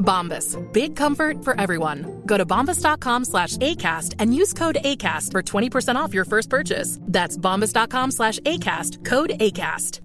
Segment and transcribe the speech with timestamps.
[0.00, 0.56] Bombas.
[0.72, 2.22] Big comfort for everyone.
[2.26, 6.98] Go to bombas.com slash ACAST and use code ACAST for 20% off your first purchase.
[7.02, 9.04] That's bombas.com slash ACAST.
[9.04, 10.00] Code ACAST.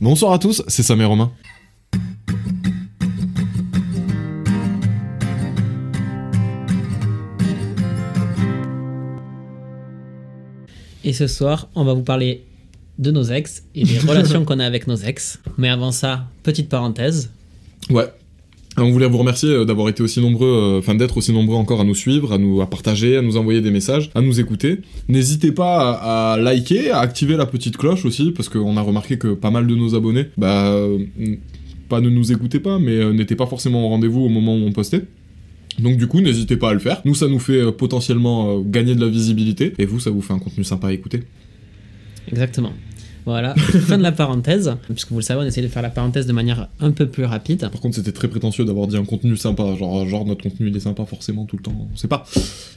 [0.00, 1.32] Bonsoir à tous, c'est Sam et Romain.
[11.02, 12.44] Et ce soir, on va vous parler
[12.98, 15.40] de nos ex et des relations qu'on a avec nos ex.
[15.56, 17.30] Mais avant ça, petite parenthèse.
[17.90, 18.06] Ouais.
[18.80, 21.80] On voulait vous remercier euh, d'avoir été aussi nombreux, euh, enfin d'être aussi nombreux encore
[21.80, 24.78] à nous suivre, à nous à partager, à nous envoyer des messages, à nous écouter.
[25.08, 29.18] N'hésitez pas à, à liker, à activer la petite cloche aussi, parce qu'on a remarqué
[29.18, 30.98] que pas mal de nos abonnés, bah, euh,
[31.88, 34.64] pas ne nous écoutaient pas, mais euh, n'étaient pas forcément au rendez-vous au moment où
[34.64, 35.04] on postait.
[35.80, 37.00] Donc du coup, n'hésitez pas à le faire.
[37.04, 40.38] Nous, ça nous fait potentiellement gagner de la visibilité, et vous, ça vous fait un
[40.38, 41.22] contenu sympa à écouter.
[42.28, 42.72] Exactement.
[43.28, 44.74] Voilà, fin de la parenthèse.
[44.88, 47.26] Puisque vous le savez, on essaie de faire la parenthèse de manière un peu plus
[47.26, 47.60] rapide.
[47.60, 50.76] Par contre, c'était très prétentieux d'avoir dit un contenu sympa, genre, genre notre contenu il
[50.76, 52.24] est sympa forcément tout le temps, on sait pas.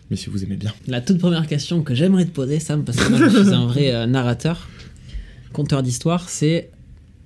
[0.10, 0.74] Mais si vous aimez bien.
[0.88, 3.66] La toute première question que j'aimerais te poser, Sam, parce que moi je suis un
[3.66, 4.68] vrai euh, narrateur,
[5.54, 6.70] conteur d'histoire, c'est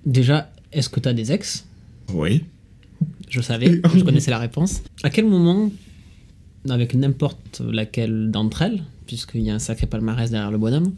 [0.06, 1.66] déjà, est-ce que tu as des ex?
[2.14, 2.44] Oui.
[3.28, 4.84] Je savais, je connaissais la réponse.
[5.02, 5.72] À quel moment,
[6.70, 10.94] avec n'importe laquelle d'entre elles, puisqu'il y a un sacré palmarès derrière le bonhomme,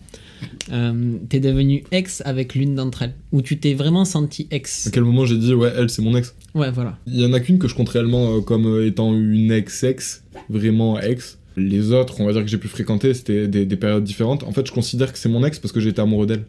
[0.72, 4.92] euh, t'es devenu ex avec l'une d'entre elles Ou tu t'es vraiment senti ex À
[4.92, 6.36] quel moment j'ai dit ouais, elle c'est mon ex?
[6.54, 6.98] Ouais, voilà.
[7.08, 10.24] Il y en a qu'une que je compte réellement euh, comme euh, étant une ex-ex,
[10.50, 11.38] vraiment ex.
[11.56, 14.44] Les autres, on va dire que j'ai pu fréquenter, c'était des, des périodes différentes.
[14.44, 16.46] En fait, je considère que c'est mon ex parce que j'étais amoureux d'elle.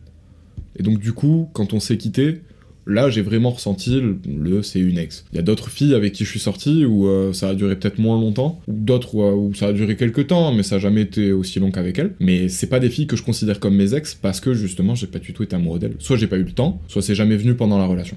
[0.77, 2.43] Et donc, du coup, quand on s'est quitté,
[2.89, 5.25] là, j'ai vraiment ressenti le, c'est une ex.
[5.33, 7.77] Il y a d'autres filles avec qui je suis sorti où euh, ça a duré
[7.77, 10.77] peut-être moins longtemps, ou d'autres où, euh, où ça a duré quelques temps, mais ça
[10.77, 12.15] a jamais été aussi long qu'avec elle.
[12.19, 15.07] Mais c'est pas des filles que je considère comme mes ex parce que justement, j'ai
[15.07, 15.97] pas du tout été amoureux d'elles.
[15.99, 18.17] Soit j'ai pas eu le temps, soit c'est jamais venu pendant la relation.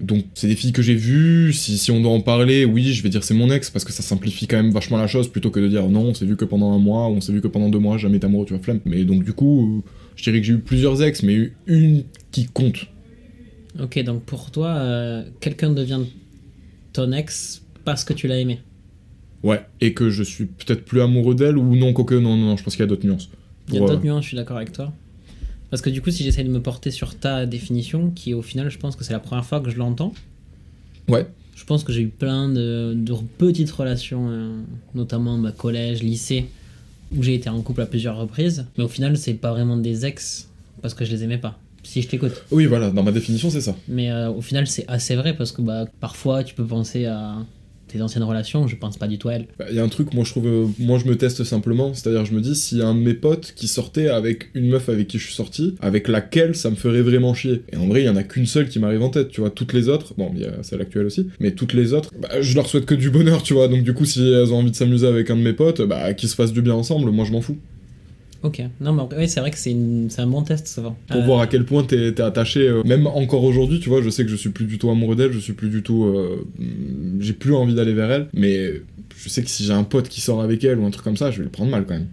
[0.00, 3.02] Donc c'est des filles que j'ai vues, si, si on doit en parler, oui, je
[3.02, 5.50] vais dire c'est mon ex, parce que ça simplifie quand même vachement la chose, plutôt
[5.50, 7.42] que de dire non, on s'est vu que pendant un mois, ou on s'est vu
[7.42, 8.80] que pendant deux mois, jamais été amoureux, tu vois, flemme.
[8.86, 9.84] Mais donc du coup,
[10.16, 12.86] je dirais que j'ai eu plusieurs ex, mais une qui compte.
[13.78, 16.00] Ok, donc pour toi, euh, quelqu'un devient
[16.92, 18.60] ton ex parce que tu l'as aimé.
[19.42, 22.56] Ouais, et que je suis peut-être plus amoureux d'elle, ou non, quoique, non, non, non,
[22.56, 23.30] je pense qu'il y a d'autres nuances.
[23.68, 24.92] Il y a d'autres euh, nuances, je suis d'accord avec toi.
[25.70, 28.70] Parce que du coup, si j'essaie de me porter sur ta définition, qui au final,
[28.70, 30.12] je pense que c'est la première fois que je l'entends,
[31.08, 31.26] Ouais,
[31.56, 34.60] je pense que j'ai eu plein de, de petites relations, euh,
[34.94, 36.46] notamment bah, collège, lycée,
[37.14, 38.66] où j'ai été en couple à plusieurs reprises.
[38.78, 40.48] Mais au final, c'est pas vraiment des ex
[40.82, 41.58] parce que je les aimais pas.
[41.90, 42.44] Si je t'écoute.
[42.52, 43.74] oui, voilà, dans ma définition, c'est ça.
[43.88, 47.34] Mais euh, au final, c'est assez vrai parce que bah, parfois, tu peux penser à
[47.88, 49.48] tes anciennes relations, je pense pas du tout à elles.
[49.58, 51.92] Bah, Il y a un truc, moi je trouve, euh, moi je me teste simplement,
[51.92, 54.68] c'est-à-dire je me dis s'il y a un de mes potes qui sortait avec une
[54.68, 57.62] meuf avec qui je suis sorti, avec laquelle ça me ferait vraiment chier.
[57.72, 59.50] Et en vrai, il y en a qu'une seule qui m'arrive en tête, tu vois,
[59.50, 62.28] toutes les autres, bon, il y a celle actuelle aussi, mais toutes les autres, bah,
[62.40, 64.70] je leur souhaite que du bonheur, tu vois, donc du coup si elles ont envie
[64.70, 67.24] de s'amuser avec un de mes potes, bah qu'ils se fassent du bien ensemble, moi
[67.24, 67.58] je m'en fous.
[68.42, 70.96] Ok, non, mais oui, c'est vrai que c'est une- un bon test souvent.
[71.08, 74.08] Pour Euh, voir à quel point t'es attaché, euh, même encore aujourd'hui, tu vois, je
[74.08, 76.04] sais que je suis plus du tout amoureux d'elle, je suis plus du tout.
[76.04, 76.46] euh,
[77.20, 78.72] j'ai plus envie d'aller vers elle, mais
[79.22, 81.18] je sais que si j'ai un pote qui sort avec elle ou un truc comme
[81.18, 82.06] ça, je vais le prendre mal quand même.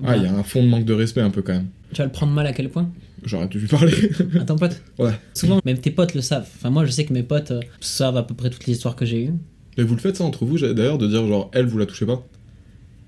[0.00, 1.66] bah, Ah, il y a un fond de manque de respect un peu quand même.
[1.92, 2.90] Tu vas le prendre mal à quel point?
[3.24, 3.92] J'aurais dû lui parler.
[4.40, 4.82] À ton pote?
[4.98, 5.12] Ouais.
[5.34, 6.48] Souvent, même tes potes le savent.
[6.56, 8.96] Enfin, moi, je sais que mes potes euh, savent à peu près toutes les histoires
[8.96, 9.32] que j'ai eues.
[9.78, 12.04] Mais vous le faites ça entre vous, d'ailleurs, de dire genre, elle, vous la touchez
[12.06, 12.26] pas?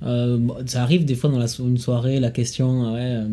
[0.05, 3.27] Euh, ça arrive des fois dans la so- une soirée, la question, ouais, euh,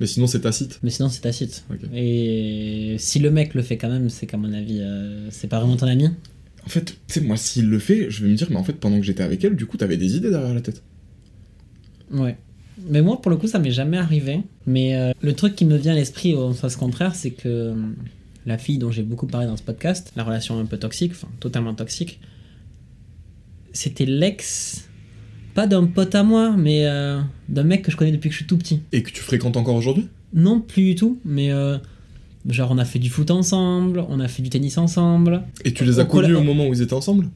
[0.00, 0.78] Mais sinon, c'est tacite.
[0.82, 1.64] mais sinon c'est tacite.
[1.94, 5.58] Et si le mec le fait quand même, c'est qu'à mon avis, euh, c'est pas
[5.60, 6.06] vraiment ton ami.
[6.64, 8.72] En fait, tu sais, moi, s'il le fait, je vais me dire, mais en fait,
[8.72, 10.82] pendant que j'étais avec elle, du coup, t'avais des idées derrière la tête.
[12.10, 12.36] Ouais.
[12.88, 14.40] Mais moi, pour le coup, ça m'est jamais arrivé.
[14.66, 17.74] Mais le truc qui me vient à l'esprit au sens contraire, c'est que
[18.46, 21.28] la fille dont j'ai beaucoup parlé dans ce podcast, la relation un peu toxique, enfin
[21.40, 22.20] totalement toxique,
[23.72, 24.88] c'était l'ex,
[25.56, 27.18] pas d'un pote à moi, mais euh,
[27.48, 28.82] d'un mec que je connais depuis que je suis tout petit.
[28.92, 30.06] Et que tu fréquentes encore aujourd'hui?
[30.34, 31.78] Non, plus du tout, mais euh,
[32.50, 35.42] genre on a fait du foot ensemble, on a fait du tennis ensemble.
[35.64, 37.28] Et tu les as connus au moment où ils étaient ensemble?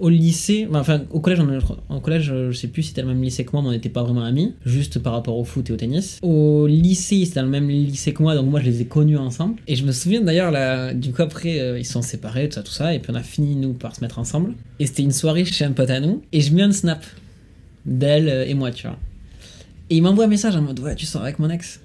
[0.00, 3.22] Au lycée, enfin au collège, on, au collège, je sais plus si c'était le même
[3.22, 5.72] lycée que moi, mais on n'était pas vraiment amis, juste par rapport au foot et
[5.72, 6.18] au tennis.
[6.22, 9.56] Au lycée, c'était le même lycée que moi, donc moi je les ai connus ensemble.
[9.66, 12.62] Et je me souviens d'ailleurs, là, du coup après, euh, ils sont séparés, tout ça,
[12.62, 14.54] tout ça, et puis on a fini nous par se mettre ensemble.
[14.78, 17.04] Et c'était une soirée chez un pote à nous, et je mets un snap
[17.84, 18.98] d'elle euh, et moi, tu vois.
[19.90, 21.80] Et il m'envoie un message en mode ouais, tu sors avec mon ex.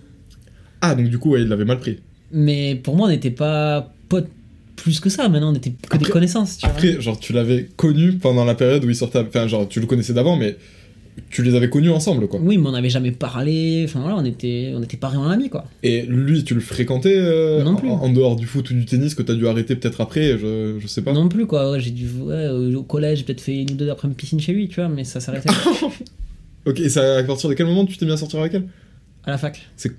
[0.81, 1.99] Ah, donc du coup, ouais, il l'avait mal pris.
[2.31, 4.29] Mais pour moi, on n'était pas potes
[4.75, 6.75] plus que ça, maintenant on était que des connaissances, tu vois.
[6.75, 9.19] Après, genre, tu l'avais connu pendant la période où il sortait.
[9.19, 10.57] Enfin, genre, tu le connaissais d'avant, mais
[11.29, 12.39] tu les avais connus ensemble, quoi.
[12.41, 15.47] Oui, mais on n'avait jamais parlé, enfin voilà, on était, on était pas vraiment amis
[15.49, 15.65] quoi.
[15.83, 17.87] Et lui, tu le fréquentais euh, Non plus.
[17.87, 20.77] En, en dehors du foot ou du tennis que t'as dû arrêter peut-être après, je,
[20.79, 21.13] je sais pas.
[21.13, 23.89] Non plus quoi, ouais, j'ai dû, ouais, au collège, j'ai peut-être fait une ou deux
[23.91, 25.49] après une piscine chez lui, tu vois, mais ça s'arrêtait
[26.65, 28.67] Ok, et ça, à partir de quel moment tu t'es mis à sortir avec elle?
[29.25, 29.61] À la fac.
[29.75, 29.91] C'est-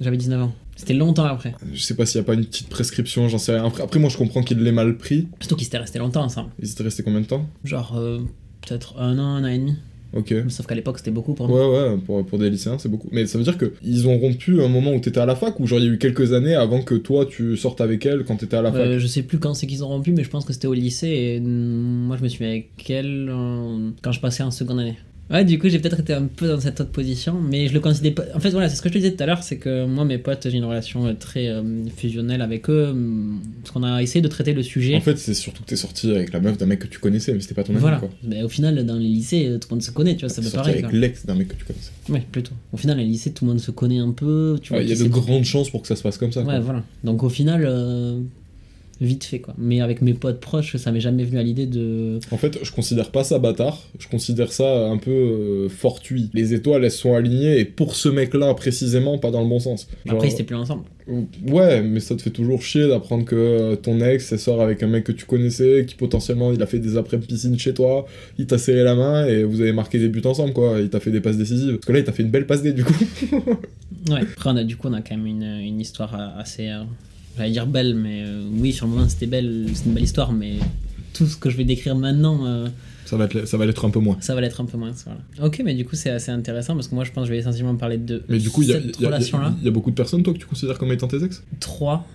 [0.00, 0.54] J'avais 19 ans.
[0.82, 1.54] C'était longtemps après.
[1.72, 3.64] Je sais pas s'il y a pas une petite prescription, j'en sais rien.
[3.64, 5.28] Après, après, moi, je comprends qu'il l'ait mal pris.
[5.38, 6.50] Surtout qu'ils étaient restés longtemps ensemble.
[6.60, 7.46] Ils étaient restés combien de temps?
[7.62, 8.18] Genre, euh,
[8.66, 9.76] peut-être un an, un an et demi.
[10.12, 10.34] Ok.
[10.48, 11.54] Sauf qu'à l'époque, c'était beaucoup pour nous.
[11.54, 13.08] Ouais, ouais, pour, pour des lycéens, c'est beaucoup.
[13.12, 15.60] Mais ça veut dire que ils ont rompu un moment où t'étais à la fac
[15.60, 18.24] ou genre il y a eu quelques années avant que toi tu sortes avec elle
[18.24, 18.80] quand t'étais à la fac?
[18.80, 20.74] Euh, je sais plus quand c'est qu'ils ont rompu, mais je pense que c'était au
[20.74, 24.50] lycée et mm, moi je me suis mis avec elle euh, quand je passais en
[24.50, 24.98] seconde année.
[25.32, 27.80] Ouais, du coup j'ai peut-être été un peu dans cette autre position, mais je le
[27.80, 28.24] considère pas.
[28.34, 30.04] En fait, voilà, c'est ce que je te disais tout à l'heure, c'est que moi,
[30.04, 31.62] mes potes, j'ai une relation euh, très euh,
[31.96, 34.94] fusionnelle avec eux, mm, parce qu'on a essayé de traiter le sujet.
[34.96, 37.32] En fait, c'est surtout que t'es sorti avec la meuf d'un mec que tu connaissais,
[37.32, 37.96] mais c'était pas ton ami voilà.
[37.96, 38.10] quoi.
[38.22, 40.42] Mais au final, dans les lycées, euh, tout le monde se connaît, tu vois, ça
[40.42, 40.72] sorti pareil.
[40.74, 40.98] avec quoi.
[40.98, 41.92] l'ex d'un mec que tu connaissais.
[42.10, 42.52] Ouais, plutôt.
[42.72, 44.58] Au final, les lycées, tout le monde se connaît un peu.
[44.62, 46.32] Tu vois, Ouais, Il y a de grandes chances pour que ça se passe comme
[46.32, 46.42] ça.
[46.42, 46.52] quoi.
[46.54, 46.82] Ouais, voilà.
[47.04, 48.18] Donc au final, euh,
[49.02, 49.54] vite fait quoi.
[49.58, 52.18] Mais avec mes potes proches, ça m'est jamais venu à l'idée de.
[52.30, 56.30] En fait, je considère pas ça bâtard, je considère ça un peu euh, fortuit.
[56.32, 59.88] Les étoiles, elles sont alignées, et pour ce mec-là précisément, pas dans le bon sens.
[60.06, 60.84] Genre- Après, ils étaient plus ensemble.
[61.48, 64.84] Ouais, mais ça te fait toujours chier d'apprendre que euh, ton ex, elle sort avec
[64.84, 68.06] un mec que tu connaissais, qui potentiellement, il a fait des après-piscine chez toi,
[68.38, 70.76] il t'a serré la main, et vous avez marqué des buts ensemble, quoi.
[70.80, 71.74] Il t'a fait des passes décisives.
[71.74, 72.94] Parce que là, il t'a fait une belle passe D, du coup.
[74.10, 74.20] Ouais.
[74.22, 76.68] Après, on a, du coup, on a quand même une, une histoire euh, assez.
[76.68, 76.82] euh,
[77.36, 80.32] J'allais dire belle, mais euh, oui, sur le moment, c'était belle, c'est une belle histoire,
[80.32, 80.56] mais
[81.14, 82.68] tout ce que je vais décrire maintenant, euh,
[83.04, 84.16] ça, va être, ça va l'être un peu moins.
[84.20, 84.92] ça va l'être un peu moins.
[85.04, 85.20] Voilà.
[85.46, 87.38] Ok, mais du coup, c'est assez intéressant parce que moi, je pense que je vais
[87.38, 89.54] essentiellement parler de Mais du coup, il y a, cette il y relation-là.
[89.60, 91.42] il y a beaucoup de personnes, toi, que tu considères comme étant tes ex?
[91.60, 92.06] Trois.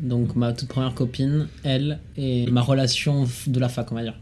[0.00, 4.18] Donc, ma toute première copine, elle, et ma relation de la fac, on va dire.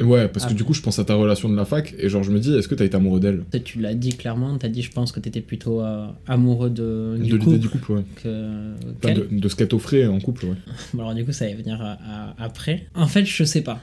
[0.00, 0.54] Ouais, parce que Ah.
[0.54, 2.52] du coup, je pense à ta relation de la fac, et genre, je me dis,
[2.54, 3.44] est-ce que t'as été amoureux d'elle?
[3.64, 7.30] Tu l'as dit clairement, t'as dit je pense que t'étais plutôt euh, amoureux de, du
[7.30, 8.04] De couple l'idée du couple, ouais.
[8.22, 9.28] que Enfin, qu'elle.
[9.28, 10.56] de, de ce qu'elle t'offrait en couple, ouais.
[10.94, 12.86] Bon, alors du coup ça va venir à- à- après.
[12.94, 13.80] En fait je sais pas.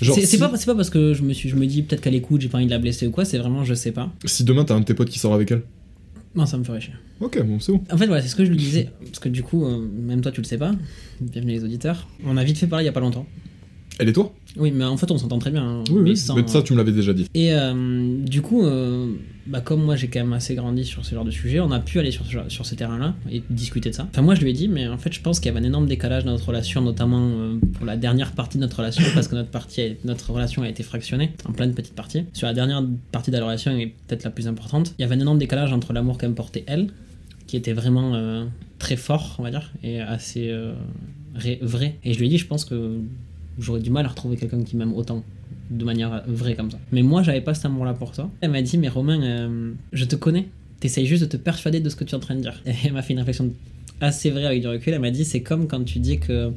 [0.00, 2.14] Genre, C'est si, pas, pas parce que je me, suis, je me dis peut-être qu'elle
[2.14, 4.12] écoute, j'ai pas envie de la blesser ou quoi, c'est vraiment je sais pas.
[4.24, 5.62] si demain t'as un de tes potes qui sort avec elle.
[6.34, 6.94] Non ça me ferait chier.
[7.20, 7.82] Ok, bon, c'est bon.
[7.92, 10.20] En fait voilà c'est ce que je lui disais, parce que du coup, euh, même
[10.20, 10.72] toi tu le sais pas,
[11.20, 13.26] bienvenue les auditeurs, on a vite fait parler il y a pas longtemps.
[13.98, 15.62] Elle et toi Oui mais en fait on s'entend très bien.
[15.62, 16.16] hein, Oui, mais oui.
[16.16, 17.26] sans- Mais ça, tu me l'avais déjà dit.
[17.34, 19.12] Et euh, du coup, euh,
[19.46, 21.80] bah, comme moi j'ai quand même assez grandi sur ce genre de sujet, on a
[21.80, 24.08] pu aller sur ce, sur ce terrain-là et discuter de ça.
[24.10, 25.68] Enfin, moi je lui ai dit, mais en fait, je pense qu'il y avait un
[25.68, 29.28] énorme décalage dans notre relation, notamment euh, pour la dernière partie de notre relation, parce
[29.28, 32.22] que notre, partie a- notre relation a été fractionnée en plein de petites parties.
[32.32, 32.82] Sur la dernière
[33.12, 35.72] partie de la relation, et peut-être la plus importante, il y avait un énorme décalage
[35.72, 36.88] entre l'amour qu'elle me portait elle,
[37.46, 38.46] qui était vraiment
[38.78, 40.52] très fort, on va dire, et assez
[41.62, 41.96] vrai.
[42.04, 42.96] Et je lui ai dit, je pense que
[43.60, 45.22] j'aurais du mal à retrouver quelqu'un qui m'aime autant
[45.70, 46.78] de manière vraie comme ça.
[46.92, 48.30] Mais moi, j'avais pas cet amour-là pour toi.
[48.40, 50.48] Elle m'a dit, mais Romain, euh, je te connais.
[50.80, 52.60] T'essayes juste de te persuader de ce que tu es en train de dire.
[52.66, 53.52] Et elle m'a fait une réflexion
[54.00, 54.92] assez vraie avec du recul.
[54.92, 56.52] Elle m'a dit, c'est comme quand tu dis que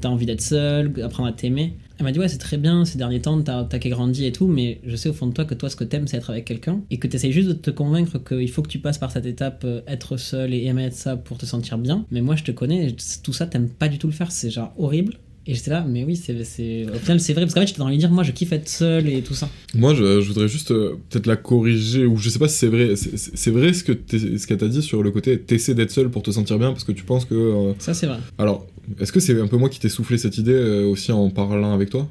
[0.00, 1.74] t'as envie d'être seul, apprendre à t'aimer.
[1.98, 4.46] Elle m'a dit, ouais, c'est très bien, ces derniers temps, t'as qu'à grandi et tout,
[4.46, 6.44] mais je sais au fond de toi que toi, ce que t'aimes, c'est être avec
[6.44, 6.80] quelqu'un.
[6.90, 9.62] Et que t'essayes juste de te convaincre qu'il faut que tu passes par cette étape,
[9.64, 12.04] euh, être seul et aimer être ça pour te sentir bien.
[12.10, 14.74] Mais moi, je te connais, tout ça, t'aimes pas du tout le faire, c'est genre
[14.76, 15.14] horrible.
[15.48, 17.88] Et j'étais là, mais oui, c'est, au final, c'est vrai, parce qu'en fait, j'étais dans
[17.88, 19.48] lui dire, moi, je kiffe être seul et tout ça.
[19.74, 22.66] Moi, je, je voudrais juste euh, peut-être la corriger, ou je sais pas si c'est
[22.66, 22.96] vrai.
[22.96, 26.08] C'est- vrai ce que t'es- ce qu'elle t'a dit sur le côté t'essaies d'être seul
[26.10, 27.34] pour te sentir bien parce que tu penses que.
[27.34, 28.18] euh, Ça, c'est vrai.
[28.38, 28.66] Alors,
[29.00, 31.72] est-ce que c'est un peu moi qui t'ai soufflé cette idée euh, aussi en parlant
[31.74, 32.08] avec toi?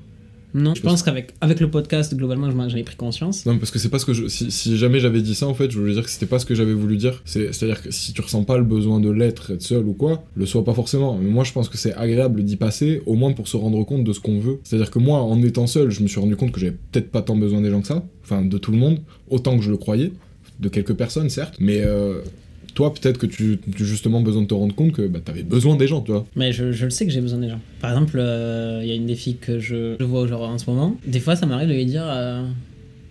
[0.55, 3.45] Non, je pense qu'avec avec le podcast, globalement, j'en ai pris conscience.
[3.45, 4.27] Non, parce que c'est pas ce que je.
[4.27, 6.45] Si, si jamais j'avais dit ça, en fait, je voulais dire que c'était pas ce
[6.45, 7.21] que j'avais voulu dire.
[7.25, 10.23] C'est- C'est-à-dire que si tu ressens pas le besoin de l'être, être seul ou quoi,
[10.35, 11.17] le sois pas forcément.
[11.21, 14.03] Mais moi, je pense que c'est agréable d'y passer, au moins pour se rendre compte
[14.05, 14.59] de ce qu'on veut.
[14.63, 17.21] C'est-à-dire que moi, en étant seul, je me suis rendu compte que j'avais peut-être pas
[17.21, 18.03] tant besoin des gens que ça.
[18.23, 20.13] Enfin, de tout le monde, autant que je le croyais.
[20.61, 21.55] De quelques personnes, certes.
[21.59, 22.21] Mais euh,
[22.75, 25.75] toi, peut-être que tu as justement besoin de te rendre compte que bah, t'avais besoin
[25.75, 26.25] des gens, tu vois.
[26.35, 27.59] Mais je, je le sais que j'ai besoin des gens.
[27.81, 30.57] Par exemple, euh, il y a une des filles que je, je vois genre, en
[30.59, 30.95] ce moment.
[31.07, 32.43] Des fois, ça m'arrive de lui dire, euh,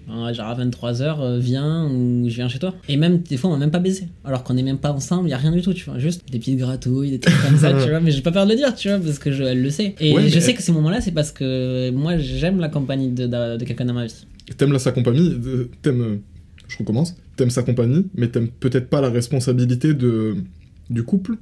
[0.06, 2.75] genre à 23h, viens ou je viens chez toi.
[2.88, 4.06] Et même, des fois, on va même pas baiser.
[4.25, 5.99] Alors qu'on est même pas ensemble, il y a rien du tout, tu vois.
[5.99, 8.00] Juste des petites gratouilles, des trucs comme ça, tu vois.
[8.04, 9.94] Mais j'ai pas peur de le dire, tu vois, parce que je, elle le sait.
[10.00, 13.09] Et Ouais, je mais- sais que ces moments-là, c'est parce que moi, j'aime la compagnie
[13.11, 14.26] de, de, de quelqu'un dans ma vie.
[14.59, 16.02] T'aimes la sa compagnie, euh, t'aimes.
[16.02, 16.16] euh,
[16.68, 17.16] Je recommence.
[17.36, 20.36] T'aimes sa compagnie, mais t'aimes peut-être pas la responsabilité de
[20.90, 21.36] du couple.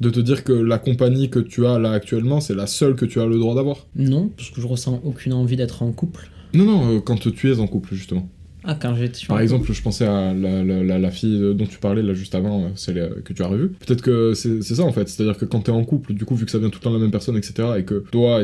[0.00, 3.04] De te dire que la compagnie que tu as là actuellement, c'est la seule que
[3.06, 3.86] tu as le droit d'avoir.
[3.96, 6.28] Non, parce que je ressens aucune envie d'être en couple.
[6.52, 8.28] Non, non, euh, quand tu es en couple, justement.
[8.64, 9.26] Ah, quand j'étais.
[9.28, 12.34] Par exemple, je pensais à la, la- la- la fille dont tu parlais là juste
[12.34, 13.68] avant, euh, celle euh, que tu as revue.
[13.68, 16.44] Peut-être que c'est ça en fait, c'est-à-dire que quand t'es en couple, du coup, vu
[16.44, 18.40] que ça vient tout le temps de la même personne, etc., et que toi,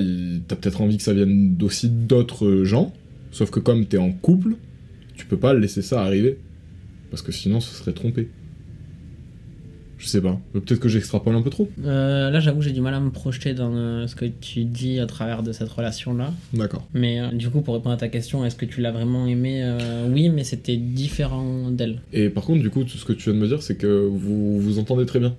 [0.47, 2.93] t'as peut-être envie que ça vienne d'aussi d'autres gens,
[3.33, 4.57] sauf que comme t'es en couple,
[5.21, 6.39] tu peux pas laisser ça arriver.
[7.11, 8.29] Parce que sinon, ce serait trompé.
[9.99, 10.41] Je sais pas.
[10.55, 11.69] Peut-être que j'extrapole un peu trop.
[11.85, 14.99] Euh, là, j'avoue, j'ai du mal à me projeter dans euh, ce que tu dis
[14.99, 16.33] à travers de cette relation-là.
[16.55, 16.87] D'accord.
[16.95, 19.63] Mais euh, du coup, pour répondre à ta question, est-ce que tu l'as vraiment aimé?
[20.09, 22.01] Oui, mais c'était différent d'elle.
[22.15, 24.09] Et par contre, du coup, tout ce que tu viens de me dire, c'est que
[24.11, 25.35] vous vous entendez très bien.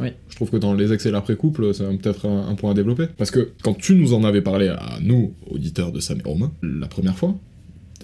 [0.00, 0.08] Oui.
[0.30, 3.06] Je trouve que dans les ex et l'après-couple, c'est peut-être un, un point à développer.
[3.18, 6.50] Parce que quand tu nous en avais parlé à nous, auditeurs de Sam et Romain,
[6.62, 7.36] la première fois,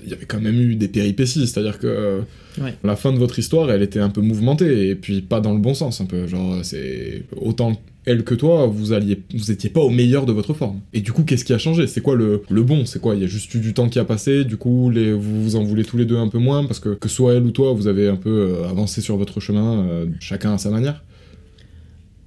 [0.05, 1.47] il y avait quand même eu des péripéties.
[1.47, 2.21] C'est-à-dire que euh,
[2.61, 2.75] Ouais.
[2.83, 5.61] la fin de votre histoire, elle était un peu mouvementée, et puis pas dans le
[5.61, 6.27] bon sens, un peu.
[6.27, 10.55] Genre, c'est autant elle que toi, vous alliez, vous étiez pas au meilleur de votre
[10.55, 10.81] forme.
[10.93, 11.87] Et du coup, qu'est-ce qui a changé?
[11.87, 12.85] C'est quoi le, le bon?
[12.85, 13.15] C'est quoi?
[13.15, 15.55] Il y a juste eu du temps qui a passé, du coup, les, vous vous
[15.57, 17.73] en voulez tous les deux un peu moins, parce que que soit elle ou toi,
[17.75, 21.05] vous avez un peu euh, avancé sur votre chemin, euh, chacun à sa manière?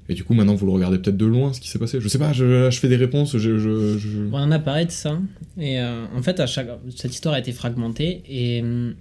[0.10, 2.01] Et du coup, maintenant, vous le regardez peut-être de loin, ce qui s'est passé.
[2.01, 3.58] Je sais pas, je, fais des réponses, je...
[3.58, 5.20] je, On a parlé de ça.
[5.58, 6.67] Et euh, en fait, à chaque...
[6.96, 8.24] cette histoire a été fragmentée.
[8.27, 8.96] Et hum,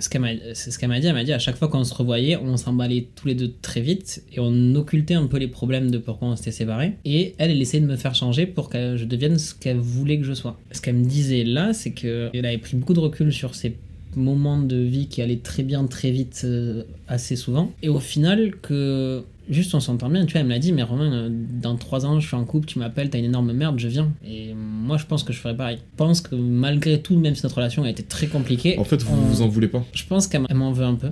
[0.00, 1.06] ce qu'elle m'a dit.
[1.06, 3.80] Elle m'a dit à chaque fois qu'on se revoyait, on s'emballait tous les deux très
[3.80, 4.22] vite.
[4.32, 6.94] Et on occultait un peu les problèmes de pourquoi on s'était séparés.
[7.04, 10.18] Et elle, elle essayait de me faire changer pour que je devienne ce qu'elle voulait
[10.18, 10.58] que je sois.
[10.72, 13.76] Ce qu'elle me disait là, c'est qu'elle avait pris beaucoup de recul sur ces
[14.16, 17.72] moments de vie qui allaient très bien, très vite, euh, assez souvent.
[17.82, 20.82] Et au final, que juste on s'entend bien, tu vois, elle me l'a dit, mais
[20.82, 23.78] Romain, euh, dans trois ans, je suis en couple, tu m'appelles, t'as une énorme merde,
[23.78, 24.10] je viens.
[24.24, 25.78] Et moi, je pense que je ferais pareil.
[25.78, 29.02] Je pense que malgré tout, même si notre relation a été très compliquée, En fait,
[29.02, 29.84] vous on- vous en voulez pas.
[29.92, 31.10] je pense qu'elle elle m'en veut un peu.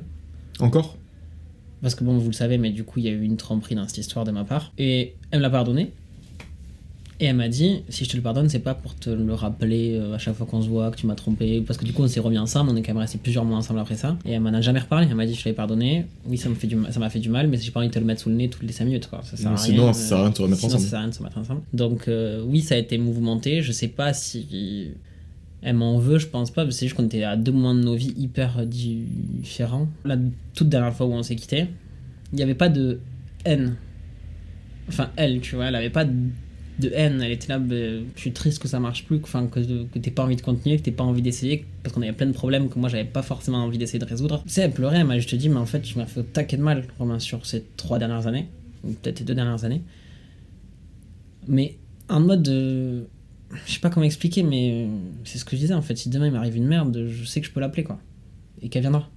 [0.61, 0.97] Encore
[1.83, 3.75] Parce que bon, vous le savez, mais du coup, il y a eu une tromperie
[3.77, 4.73] dans cette histoire de ma part.
[4.79, 5.93] Et elle me l'a pardonné.
[7.21, 9.97] Et elle m'a dit, si je te le pardonne, c'est pas pour te le rappeler
[9.99, 11.61] euh, à chaque fois qu'on se voit que tu m'as trompé.
[11.67, 13.59] Parce que du coup, on s'est remis ensemble, on est quand même resté plusieurs mois
[13.59, 14.17] ensemble après ça.
[14.25, 15.09] Et elle m'en a jamais reparlé.
[15.11, 16.07] Elle m'a dit, je l'ai pardonné.
[16.27, 17.93] Oui, ça me fait du, ma- m'a fait du mal, mais j'ai pas envie de
[17.93, 19.21] te le mettre sous le nez toutes les 5 minutes, quoi.
[19.25, 19.93] Ça sert à Sinon, rien.
[19.95, 20.85] ça sert à rien de se remettre sinon, ensemble.
[20.85, 21.61] Ça sert à rien de se mettre ensemble.
[21.73, 23.63] Donc, euh, oui, ça a été mouvementé.
[23.63, 24.93] Je sais pas si
[25.63, 26.63] elle m'en veut, je pense pas.
[26.63, 29.89] parce que C'est juste qu'on était à deux moments de nos vies hyper euh, différents.
[30.05, 30.17] La
[30.55, 31.67] toute dernière fois où on s'est quitté,
[32.33, 33.01] il n'y avait pas de
[33.45, 33.75] haine.
[34.89, 36.13] Enfin, elle, tu vois, elle avait pas de
[36.79, 37.21] de haine.
[37.23, 37.75] Elle était là, bah,
[38.15, 39.29] je suis triste que ça marche plus, que,
[39.99, 42.33] que, pas envie de continuer, que t'aies pas envie d'essayer, parce qu'on avait plein de
[42.33, 44.43] problèmes que moi j'avais pas forcément envie d'essayer de résoudre.
[44.45, 46.25] Tu sais, elle pleurait, elle m'a juste dit, mais en fait, je m'ai fait au
[46.25, 48.49] taquet de mal, Romain, sur ces trois dernières années,
[48.85, 49.83] ou peut-être les deux dernières années.
[51.47, 51.77] Mais
[52.09, 52.49] en mode.
[52.49, 53.03] euh,
[53.67, 54.89] je sais pas comment expliquer, mais euh,
[55.25, 55.97] c'est ce que je disais en fait.
[55.97, 57.99] Si demain il m'arrive une merde, je sais que je peux l'appeler quoi.
[58.61, 59.09] Et qu'elle viendra.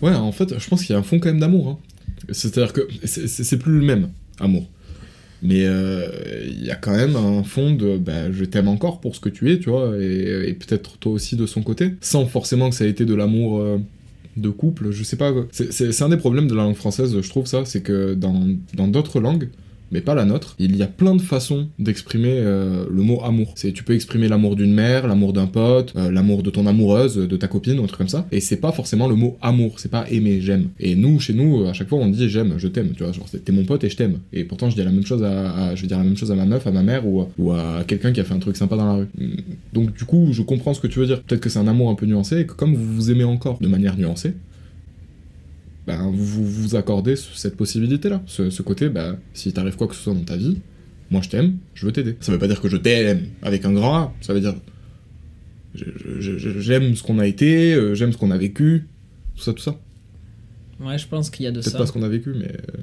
[0.00, 1.68] Ouais, en fait, je pense qu'il y a un fond quand même d'amour.
[1.68, 1.78] hein.
[2.30, 4.68] C'est-à-dire que c'est plus le même amour.
[5.42, 6.06] Mais euh,
[6.46, 9.28] il y a quand même un fond de bah, je t'aime encore pour ce que
[9.28, 12.86] tu es, tu vois, et, peut-être toi aussi de son côté, sans forcément que ça
[12.86, 13.78] ait été de l'amour euh,
[14.36, 15.32] de couple, je sais pas.
[15.50, 19.20] C'est- un des problèmes de la langue française, je trouve ça, c'est que dans d'autres
[19.20, 19.48] langues,
[19.92, 20.56] mais pas la nôtre.
[20.58, 23.52] Il y a plein de façons d'exprimer euh, le mot amour.
[23.56, 27.16] C'est tu peux exprimer l'amour d'une mère, l'amour d'un pote, euh, l'amour de ton amoureuse,
[27.16, 28.26] de ta copine, ou un truc comme ça.
[28.32, 30.68] Et c'est pas forcément le mot amour, c'est pas aimer, j'aime.
[30.80, 32.90] Et nous, chez nous, à chaque fois, on dit j'aime, je t'aime.
[32.96, 34.18] Tu vois, genre t'es mon pote et je t'aime.
[34.32, 36.66] Et pourtant, je dis la même chose à, je la même chose à ma meuf,
[36.66, 38.86] à ma mère ou, à- ou à quelqu'un qui a fait un truc sympa dans
[38.86, 39.06] la rue.
[39.72, 41.20] Donc du coup, je comprends ce que tu veux dire.
[41.22, 43.58] Peut-être que c'est un amour un peu nuancé et que comme vous vous aimez encore
[43.60, 44.34] de manière nuancée,
[45.86, 48.22] ben, vous vous accordez ce- cette possibilité-là.
[48.26, 50.58] Ce, ce côté, ben, si t'arrive quoi que ce soit dans ta vie,
[51.10, 52.16] moi je t'aime, je veux t'aider.
[52.20, 54.54] Ça veut pas dire que je t'aime avec un grand A, ça veut dire
[55.74, 58.86] j'aime ce qu'on a été, euh, j'aime ce qu'on a vécu,
[59.36, 59.78] tout ça, tout ça.
[60.80, 61.78] Ouais, je pense qu'il y a de Peut-être ça.
[61.78, 62.48] pas ce qu'on a vécu, mais.
[62.52, 62.82] euh,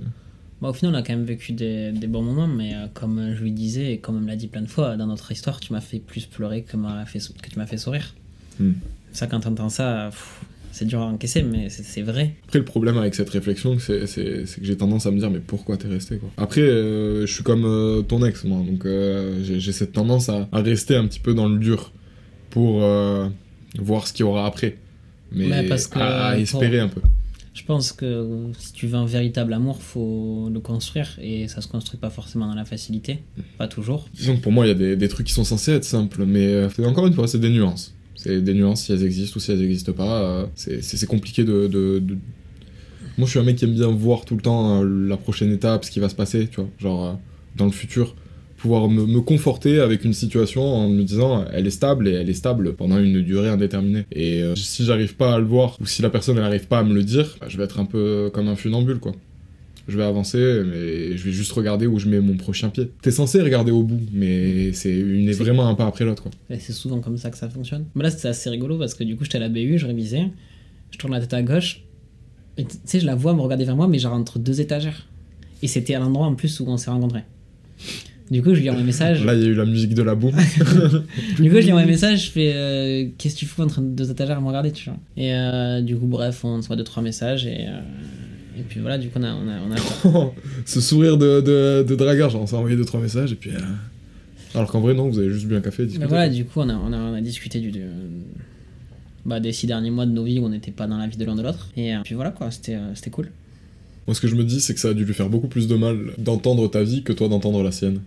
[0.62, 3.34] Bah, au final, on a quand même vécu des, des bons moments, mais euh, comme
[3.36, 5.60] je lui disais, et comme on me l'a dit plein de fois, dans notre histoire,
[5.60, 8.13] tu m'as fait plus pleurer que, m'a fait, que tu m'as fait sourire.
[8.60, 8.72] Hmm.
[9.12, 12.35] Ça, quand t'entends ça, pff, c'est dur à encaisser, mais c'est, vrai.
[12.45, 15.77] Après, le problème avec cette réflexion, c'est que j'ai tendance à me dire, mais pourquoi
[15.77, 16.29] t'es resté quoi?
[16.38, 20.47] Après, euh, je suis comme euh, ton ex, moi, donc euh, j'ai cette tendance à,
[20.51, 21.91] à rester un petit peu dans le dur
[22.49, 22.81] pour
[23.79, 24.77] voir ce qu'il y aura après.
[25.31, 27.01] Mais Ouais, parce que à, espérer un peu.
[27.53, 28.25] Je pense que
[28.57, 32.47] si tu veux un véritable amour, faut le construire, et ça se construit pas forcément
[32.47, 33.19] dans la facilité,
[33.57, 34.07] pas toujours.
[34.13, 36.25] Disons que pour moi, il y a des, des trucs qui sont censés être simples,
[36.25, 37.93] mais encore une fois, c'est des nuances.
[38.21, 40.21] C'est des nuances si elles existent ou si elles n'existent pas.
[40.21, 42.01] euh, c'est compliqué de, de-
[43.17, 45.53] Moi, je suis un mec qui aime bien voir tout le temps euh, la prochaine
[45.53, 47.13] étape, ce qui va se passer, tu vois, genre euh,
[47.55, 48.15] dans le futur.
[48.57, 52.33] Pouvoir me, conforter avec une situation en me disant elle est stable et elle est
[52.33, 54.03] stable pendant une durée indéterminée.
[54.11, 56.83] Et si j'arrive pas à le voir ou si la personne elle arrive pas à
[56.83, 59.13] me le dire, bah, je vais être un peu comme un funambule quoi.
[59.89, 62.91] Je vais avancer, mais je vais juste regarder où je mets mon prochain pied.
[63.01, 66.31] T'es censé regarder au bout, mais c'est une est vraiment un pas après l'autre quoi.
[66.60, 67.86] C'est souvent comme ça que ça fonctionne.
[67.96, 70.27] Mais là, c'était assez rigolo parce que du coup, j'étais à la BU, je révisais,
[70.91, 71.84] je tourne la tête à gauche,
[72.58, 75.08] et tu sais, je la vois me regarder vers moi, mais genre entre deux étagères.
[75.62, 77.24] Et c'était à l'endroit en plus où on s'est rencontrés.
[78.29, 79.25] Du coup, je lui envoie un message.
[79.25, 80.31] Là, il y a eu la musique de la boue.
[81.39, 83.81] Du coup, je lui envoie un message, je fais euh, Qu'est-ce que tu fous entre
[83.81, 86.75] deux étagères à me regarder, tu vois Et euh, du coup, bref, on se voit
[86.75, 87.79] deux, trois messages, et, euh,
[88.60, 89.34] et puis voilà, du coup, on a.
[89.34, 89.60] On a,
[90.13, 90.32] on a...
[90.66, 93.51] Ce sourire de, de, de dragueur, genre on s'est envoyé deux trois messages et puis.
[93.51, 93.60] euh,
[94.56, 96.04] Alors qu'en vrai, non, vous avez juste bu un café et discuté.
[96.06, 97.72] Mais voilà, du coup, on a, on a, on a discuté du,
[99.25, 101.18] bah, des six derniers mois de nos vies où on n'était pas dans la vie
[101.18, 101.70] de l'un de l'autre.
[101.78, 103.30] Et euh, puis voilà, quoi, c'était euh, c'était cool.
[104.08, 105.68] Moi, ce que je me dis, c'est que ça a dû lui faire beaucoup plus
[105.68, 108.00] de mal d'entendre ta vie que toi d'entendre la sienne.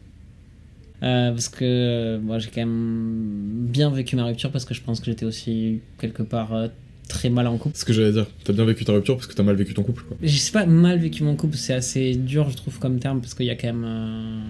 [1.04, 5.00] Euh, parce que moi j'ai quand même bien vécu ma rupture parce que je pense
[5.00, 6.50] que j'étais aussi quelque part
[7.12, 7.74] très mal en couple.
[7.74, 8.26] C'est ce que j'allais dire.
[8.44, 10.16] T'as bien vécu ta rupture parce que t'as mal vécu ton couple, quoi.
[10.22, 13.34] Je sais pas, mal vécu mon couple, c'est assez dur je trouve comme terme parce
[13.34, 13.84] qu'il y a quand même.
[13.86, 14.40] euh,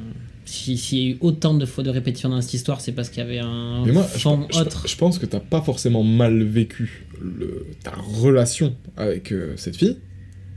[0.45, 3.09] si- S'il y a eu autant de fois de répétition dans cette histoire, c'est parce
[3.11, 4.85] qu'il y avait un Mais moi, je, fond je- autre.
[4.89, 9.97] je pense que t'as pas forcément mal vécu le, ta relation avec euh, cette fille,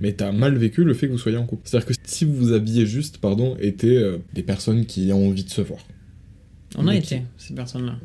[0.01, 1.61] mais t'as mal vécu le fait que vous soyez en couple.
[1.65, 5.49] C'est-à-dire que si vous aviez juste, pardon, été euh, des personnes qui ont envie de
[5.49, 5.79] se voir,
[6.77, 7.95] On a Mais été, ces personnes-là.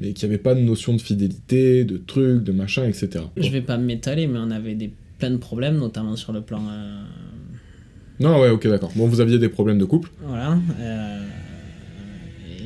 [0.00, 3.24] mais qui avaient pas de notion de fidélité, de trucs, de machin, etc.
[3.36, 6.60] Je vais pas m'étaler, mais on avait des, plein de problèmes, notamment sur le plan.
[6.68, 7.02] euh,
[8.20, 8.90] Non, ouais, ok, d'accord.
[8.96, 10.10] Bon, vous aviez des problèmes de couple.
[10.22, 10.58] Voilà.
[10.80, 11.26] euh,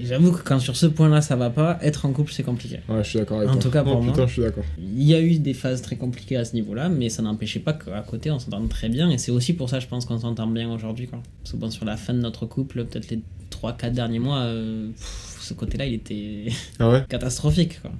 [0.02, 2.80] J'avoue que quand sur ce point-là ça va pas, être en couple c'est compliqué.
[2.88, 3.62] Ouais, je suis d'accord avec En toi.
[3.62, 4.12] tout cas, pour oh, moi.
[4.12, 4.64] putain, je suis d'accord.
[4.78, 7.74] Il y a eu des phases très compliquées à ce niveau-là, mais ça n'empêchait pas
[7.74, 10.48] qu'à côté on s'entende très bien, et c'est aussi pour ça je pense qu'on s'entend
[10.48, 11.06] bien aujourd'hui.
[11.06, 11.22] quoi.
[11.42, 13.20] Parce que bon, sur la fin de notre couple, peut-être les
[13.52, 16.46] 3-4 derniers mois, euh, pff, ce côté-là il était
[16.78, 17.80] Ah ouais catastrophique.
[17.82, 17.90] Quoi.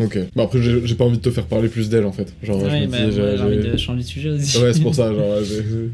[0.00, 0.18] Ok.
[0.34, 2.32] Bah après, j'ai pas envie de te faire parler plus d'elle en fait.
[2.42, 4.58] Genre, je Ouais, me bah, dis, j'ai- envie de changer de sujet aussi.
[4.58, 5.12] Ouais, c'est pour ça.
[5.14, 5.38] Genre,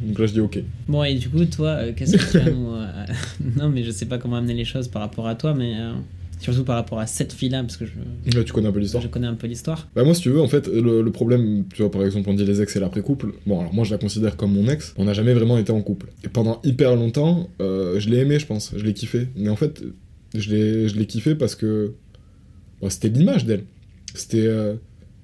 [0.06, 0.58] donc là, je dis ok.
[0.88, 2.72] Bon, et du coup, toi, euh, qu'est-ce que tu as nous.
[2.76, 2.86] euh,
[3.58, 5.92] non, mais je sais pas comment amener les choses par rapport à toi, mais euh,
[6.40, 7.92] surtout par rapport à cette fille-là, parce que je,
[8.34, 9.02] Là, tu connais un peu l'histoire.
[9.02, 9.86] je connais un peu l'histoire.
[9.94, 12.34] Bah moi si tu veux en fait le, le problème tu vois par exemple on
[12.34, 15.04] dit les ex et l'après-couple bon alors moi je la considère comme mon ex on
[15.04, 18.72] n'a jamais vraiment été en couple et pendant hyper longtemps je l'ai aimé je pense
[18.74, 19.82] je l'ai kiffé mais en fait
[20.34, 21.94] je l'ai kiffé parce que
[22.80, 23.64] bah, c'était l'image d'elle
[24.14, 24.74] c'était euh,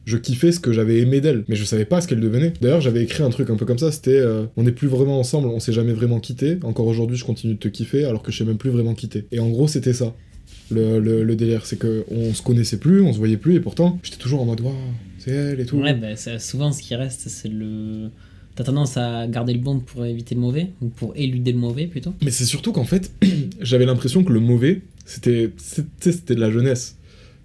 [0.05, 2.81] je kiffais ce que j'avais aimé d'elle mais je savais pas ce qu'elle devenait d'ailleurs
[2.81, 5.49] j'avais écrit un truc un peu comme ça c'était euh, on n'est plus vraiment ensemble
[5.49, 8.39] on s'est jamais vraiment quitté encore aujourd'hui je continue de te kiffer alors que je
[8.39, 10.15] sais même plus vraiment quitter et en gros c'était ça
[10.71, 13.61] le, le, le délire, c'est que on se connaissait plus, on se voyait plus, et
[13.61, 14.75] pourtant, j'étais toujours en mode, waouh,
[15.19, 15.79] c'est elle et tout.
[15.79, 18.11] Ouais, bah, souvent ce qui reste, c'est le.
[18.55, 21.87] T'as tendance à garder le bon pour éviter le mauvais, ou pour éluder le mauvais
[21.87, 22.15] plutôt.
[22.23, 23.13] Mais c'est surtout qu'en fait,
[23.61, 25.51] j'avais l'impression que le mauvais, c'était
[26.01, 26.97] c'était de la jeunesse.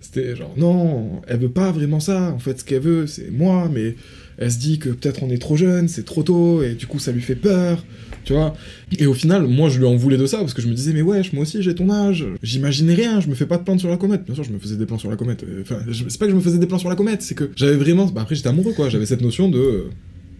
[0.03, 3.69] C'était genre, non, elle veut pas vraiment ça, en fait, ce qu'elle veut, c'est moi,
[3.71, 3.95] mais
[4.39, 6.97] elle se dit que peut-être on est trop jeune, c'est trop tôt, et du coup,
[6.97, 7.85] ça lui fait peur,
[8.25, 8.55] tu vois.
[8.97, 10.91] Et au final, moi, je lui en voulais de ça, parce que je me disais,
[10.91, 13.77] mais wesh, moi aussi, j'ai ton âge, j'imaginais rien, je me fais pas de plans
[13.77, 14.25] sur la comète.
[14.25, 15.43] Bien sûr, je me faisais des plans sur la comète.
[15.43, 17.51] euh, Enfin, c'est pas que je me faisais des plans sur la comète, c'est que
[17.55, 18.07] j'avais vraiment.
[18.07, 19.59] Bah, après, j'étais amoureux, quoi, j'avais cette notion de.
[19.59, 19.83] euh,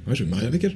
[0.07, 0.75] Ouais, je vais me marier avec elle.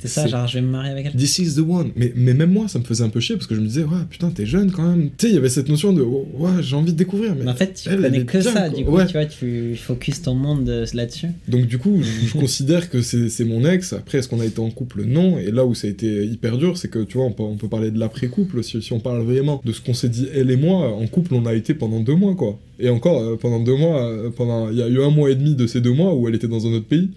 [0.00, 1.14] C'était ça, genre je vais me marier avec elle.
[1.14, 1.90] This is the one.
[1.96, 3.82] Mais, mais même moi, ça me faisait un peu chier parce que je me disais,
[3.84, 5.10] ouais, putain, t'es jeune quand même.
[5.16, 7.34] Tu sais, il y avait cette notion de, oh, ouais, j'ai envie de découvrir.
[7.34, 7.44] Mais...
[7.44, 8.78] Mais en fait, tu elle, connais que bien, ça, quoi.
[8.78, 9.06] du coup, Ouais.
[9.06, 11.28] tu vois, tu focuses ton monde euh, là-dessus.
[11.48, 13.92] Donc, du coup, je, je considère que c'est c'est mon ex.
[13.92, 15.04] Après, est-ce qu'on a été en couple?
[15.04, 15.38] Non.
[15.38, 17.56] Et là où ça a été hyper dur, c'est que, tu vois, on peut, on
[17.56, 18.62] peut parler de l'après-couple.
[18.64, 21.34] Si, si on parle vraiment de ce qu'on s'est dit, elle et moi, en couple,
[21.34, 22.58] on a été pendant deux mois, quoi.
[22.82, 25.34] Et encore, euh, pendant deux mois, euh, pendant il y a eu un mois et
[25.34, 27.10] demi de ces deux mois où elle était dans un autre pays.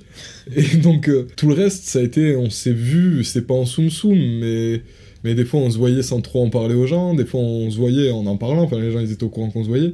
[0.55, 3.65] Et donc, euh, tout le reste, ça a été, on s'est vu, c'est pas en
[3.65, 4.81] soum-soum, mais,
[5.23, 7.69] mais des fois on se voyait sans trop en parler aux gens, des fois on
[7.71, 9.93] se voyait en en parlant, enfin les gens ils étaient au courant qu'on se voyait.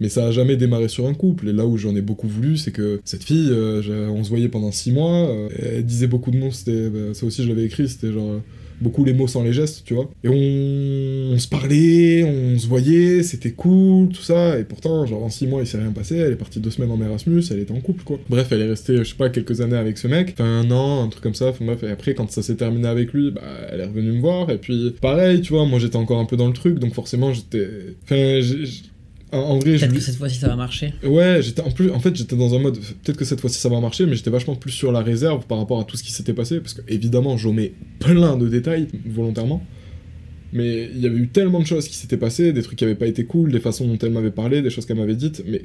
[0.00, 1.48] Mais ça a jamais démarré sur un couple.
[1.48, 4.48] Et là où j'en ai beaucoup voulu, c'est que cette fille, euh, on se voyait
[4.48, 7.64] pendant six mois, euh, elle disait beaucoup de mots, c'était, bah, ça aussi je l'avais
[7.64, 8.40] écrit, c'était genre
[8.80, 10.10] beaucoup les mots sans les gestes, tu vois.
[10.24, 14.58] Et on, se parlait, on se voyait, c'était cool, tout ça.
[14.58, 16.16] Et pourtant, genre en six mois, il s'est rien passé.
[16.16, 18.18] Elle est partie deux semaines en Erasmus, elle était en couple, quoi.
[18.28, 21.04] Bref, elle est restée, je sais pas, quelques années avec ce mec, enfin un an,
[21.04, 21.48] un truc comme ça.
[21.48, 24.20] Enfin bref, et après, quand ça s'est terminé avec lui, bah, elle est revenue me
[24.20, 24.50] voir.
[24.50, 27.32] Et puis, pareil, tu vois, moi j'étais encore un peu dans le truc, donc forcément,
[27.32, 27.68] j'étais.
[28.04, 28.40] Enfin,
[29.32, 30.92] en, vrai, Peut-être que cette fois-ci ça va marcher.
[31.04, 32.78] Ouais, j'étais en plus, en fait, j'étais dans un mode.
[32.78, 35.58] Peut-être que cette fois-ci ça va marcher, mais j'étais vachement plus sur la réserve par
[35.58, 39.64] rapport à tout ce qui s'était passé, parce que évidemment, j'omets plein de détails volontairement.
[40.52, 42.96] Mais il y avait eu tellement de choses qui s'étaient passées, des trucs qui avaient
[42.96, 45.62] pas été cool, des façons dont elle m'avait parlé, des choses qu'elle m'avait dites, mais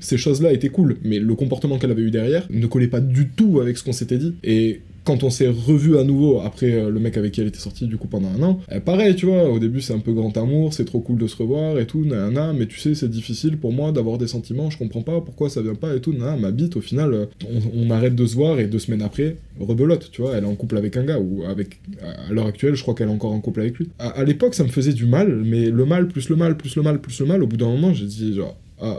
[0.00, 3.28] ces choses-là étaient cool, mais le comportement qu'elle avait eu derrière ne collait pas du
[3.28, 4.34] tout avec ce qu'on s'était dit.
[4.44, 7.60] Et quand on s'est revu à nouveau après euh, le mec avec qui elle était
[7.60, 10.12] sortie du coup pendant un an, euh, pareil, tu vois, au début c'est un peu
[10.12, 13.08] grand amour, c'est trop cool de se revoir et tout, nanana, mais tu sais, c'est
[13.08, 16.12] difficile pour moi d'avoir des sentiments, je comprends pas pourquoi ça vient pas et tout,
[16.12, 17.26] nanana, ma bite, au final, euh,
[17.72, 20.56] on, arrête de se voir et deux semaines après, rebelote, tu vois, elle est en
[20.56, 23.40] couple avec un gars, ou avec, à l'heure actuelle, je crois qu'elle est encore en
[23.40, 23.88] couple avec lui.
[24.00, 26.74] À, à l'époque, ça me faisait du mal, mais le mal, plus le mal, plus
[26.74, 28.98] le mal, plus le mal, au bout d'un moment, j'ai dit genre, ah,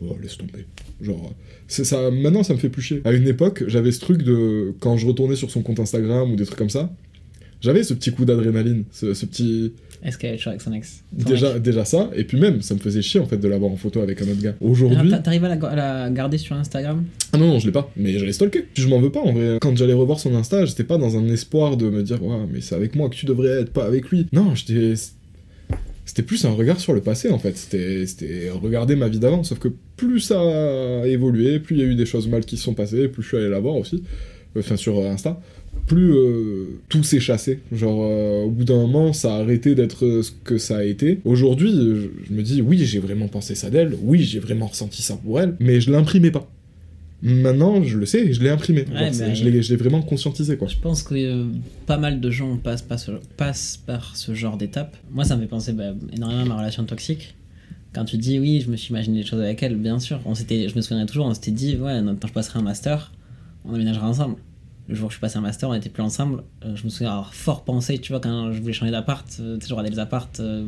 [0.00, 0.66] bon, laisse tomber.
[1.00, 1.32] Genre,
[1.68, 3.02] c'est ça, maintenant ça me fait plus chier.
[3.04, 4.72] À une époque, j'avais ce truc de.
[4.80, 6.92] Quand je retournais sur son compte Instagram ou des trucs comme ça,
[7.60, 9.72] j'avais ce petit coup d'adrénaline, ce, ce petit.
[10.02, 11.62] Est-ce qu'elle est toujours avec son ex Son Déjà, mec.
[11.62, 14.00] déjà ça, et puis même, ça me faisait chier en fait de l'avoir en photo
[14.02, 14.54] avec un autre gars.
[14.60, 14.98] Aujourd'hui.
[15.12, 17.04] Ah, t'a- T'arrives à, la- à la garder sur Instagram?
[17.32, 18.66] Ah non, non, je l'ai pas, mais j'allais stalker.
[18.74, 19.58] Je m'en veux pas en vrai.
[19.60, 22.60] Quand j'allais revoir son Insta, j'étais pas dans un espoir de me dire, ouais, mais
[22.60, 24.26] c'est avec moi que tu devrais être, pas avec lui.
[24.32, 24.92] Non, j'étais.
[26.06, 27.56] C'était plus un regard sur le passé en fait.
[27.56, 29.42] C'était regarder ma vie d'avant.
[29.42, 32.56] Sauf que plus ça a évolué, plus il y a eu des choses mal qui
[32.56, 34.02] se sont passées, plus je suis allé la voir aussi.
[34.58, 35.38] Enfin, sur euh, Insta.
[35.86, 37.60] Plus euh, tout s'est chassé.
[37.72, 40.84] Genre, euh, au bout d'un moment, ça a arrêté d'être euh, ce que ça a
[40.84, 41.18] été.
[41.24, 43.94] Aujourd'hui, je, je me dis, oui, j'ai vraiment pensé ça d'elle.
[44.02, 45.54] Oui, j'ai vraiment ressenti ça pour elle.
[45.60, 46.50] Mais je l'imprimais pas.
[47.22, 48.82] Maintenant, je le sais, je l'ai imprimé.
[48.92, 50.68] Ouais, Genre, c'est- mais- je l'ai vraiment conscientisé, quoi.
[50.68, 51.44] Je pense que euh,
[51.86, 54.96] pas mal de gens passent, par ce- passent par ce genre d'étape.
[55.10, 57.34] Moi, ça me fait penser bah, énormément à ma relation toxique.
[57.94, 60.20] Quand tu dis oui, je me suis imaginé des choses avec elle, bien sûr.
[60.26, 63.10] On je me souviendrai toujours, on s'était dit, ouais, quand je passerai un master,
[63.64, 64.36] on aménagera ensemble.
[64.88, 66.42] Le jour où je suis passé un master, on n'était plus ensemble.
[66.64, 69.56] Euh, je me souviens avoir fort pensé, tu vois, quand je voulais changer d'appart, euh,
[69.56, 70.66] tu sais, je regardais les apparts euh,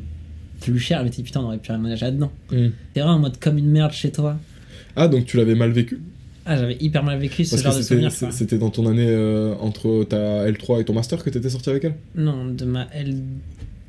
[0.62, 2.32] plus chers, disais, putain, on aurait pu aménager là-dedans.
[2.50, 2.68] Mm.
[2.94, 4.38] T'es vraiment en mode comme une merde chez toi.
[4.96, 6.00] Ah, donc tu l'avais mal vécu
[6.50, 8.32] Ah, j'avais hyper mal vécu ce Parce genre de c'était- souvenir.
[8.32, 11.84] c'était dans ton année euh, entre ta L3 et ton master que t'étais sorti avec
[11.84, 11.94] elle?
[12.14, 13.16] Non, de ma L...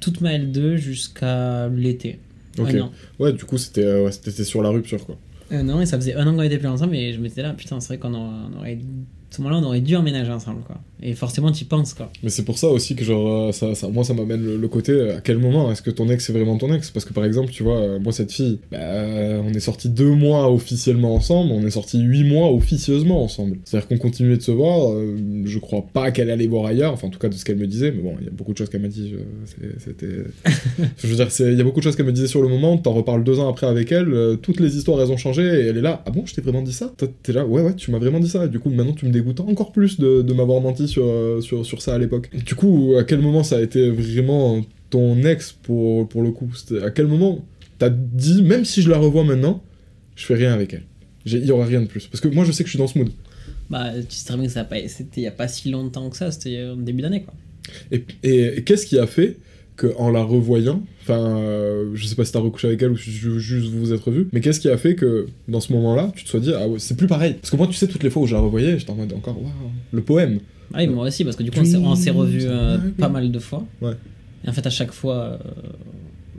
[0.02, 2.20] toute ma L2 jusqu'à l'été.
[2.58, 2.74] Ok.
[2.74, 2.92] Un an.
[3.18, 5.18] Ouais, du coup, c'était euh, ouais, c'était sur la rupture, quoi.
[5.52, 7.54] Un an, et ça faisait un an qu'on était plus ensemble, et je m'étais là,
[7.54, 8.78] putain, c'est vrai qu'on aurait,
[9.32, 10.78] ce moment-là, on aurait dû emménager ensemble, quoi.
[11.02, 12.12] Et forcément, tu y penses, quoi.
[12.24, 14.68] Mais c'est pour ça aussi que, genre, euh, ça, ça, moi, ça m'amène le, le
[14.68, 16.92] côté euh, à quel moment est-ce que ton ex est vraiment ton ex?
[16.92, 18.78] Parce que, par exemple, tu vois, euh, moi, cette fille, bah,
[19.44, 23.58] on est sortis deux mois officiellement ensemble, on est sortis huit mois officieusement ensemble.
[23.64, 27.08] C'est-à-dire qu'on continuait de se voir, euh, je crois pas qu'elle allait voir ailleurs, enfin,
[27.08, 28.58] en tout cas, de ce qu'elle me disait, mais bon, il y a beaucoup de
[28.58, 29.14] choses qu'elle m'a dit,
[29.78, 30.08] c'était.
[30.98, 32.78] je veux dire, il y a beaucoup de choses qu'elle me disait sur le moment,
[32.78, 35.68] t'en reparles deux ans après avec elle, euh, toutes les histoires, elles ont changé, et
[35.68, 36.92] elle est là, ah bon, je t'ai vraiment dit ça?
[36.98, 39.06] Toi, T'es là, ouais, ouais, tu m'as vraiment dit ça, et du coup, maintenant, tu
[39.06, 42.30] me dégoûtes encore plus de, de m'avoir menti sur, euh, sur, sur ça à l'époque.
[42.46, 46.52] Du coup, à quel moment ça a été vraiment ton ex pour, pour le coup?
[46.84, 47.46] À quel moment
[47.78, 49.64] t'as dit, même si je la revois maintenant,
[50.16, 50.84] je fais rien avec elle?
[51.26, 52.08] Il y aura rien de plus.
[52.08, 53.10] Parce que moi, je sais que je suis dans ce mood.
[53.70, 56.18] Bah, tu sais très bien que ça c'était il y a pas si longtemps que
[56.18, 57.34] ça, c'était au début d'année, quoi.
[57.92, 59.38] Et, et- et qu'est-ce qui a fait
[59.98, 63.12] en la revoyant, enfin, euh, je sais pas si t'as recouché avec elle ou si
[63.12, 66.12] ju- juste vous vous êtes revus, mais qu'est-ce qui a fait que dans ce moment-là,
[66.16, 68.04] tu te sois dit, ah ouais, c'est plus pareil Parce que moi, tu sais, toutes
[68.04, 69.52] les fois où je la revoyais, j'étais en mode encore, waouh,
[69.92, 70.40] le poème.
[70.74, 73.40] Ah oui, moi aussi, parce que du coup, on s'est- revus euh, pas mal de
[73.40, 73.66] fois.
[73.82, 73.94] Ouais.
[74.46, 75.38] Et en fait, à chaque fois, euh,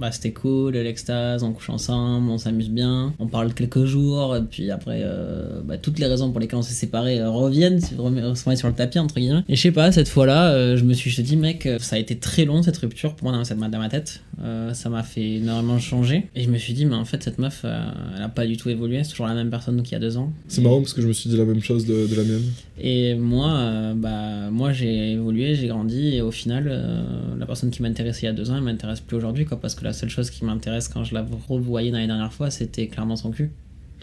[0.00, 4.42] bah, c'était cool, l'extase, on couche ensemble, on s'amuse bien, on parle quelques jours, et
[4.42, 7.94] puis après, euh, bah, toutes les raisons pour lesquelles on s'est séparés euh, reviennent, se
[7.94, 9.44] remet- se remettent sur le tapis, entre guillemets.
[9.48, 11.98] Et je sais pas, cette fois-là, euh, je me suis dis, mec, euh, ça a
[11.98, 14.22] été très long cette rupture pour moi dans, cette, dans ma tête.
[14.42, 16.28] Euh, ça m'a fait énormément changer.
[16.34, 17.78] Et je me suis dit, mais en fait, cette meuf, euh,
[18.16, 20.16] elle a pas du tout évolué, c'est toujours la même personne qu'il y a deux
[20.16, 20.32] ans.
[20.48, 22.44] C'est marrant parce que je me suis dit la même chose de, de la mienne.
[22.80, 27.02] Et moi, euh, bah, moi j'ai évolué, j'ai grandi, et au final, euh,
[27.38, 29.74] la personne qui m'intéressait il y a deux ans, elle m'intéresse plus aujourd'hui, quoi, parce
[29.74, 32.87] que la seule chose qui m'intéresse quand je la revoyais dans les dernières fois, c'était
[32.87, 33.50] clairement son cul.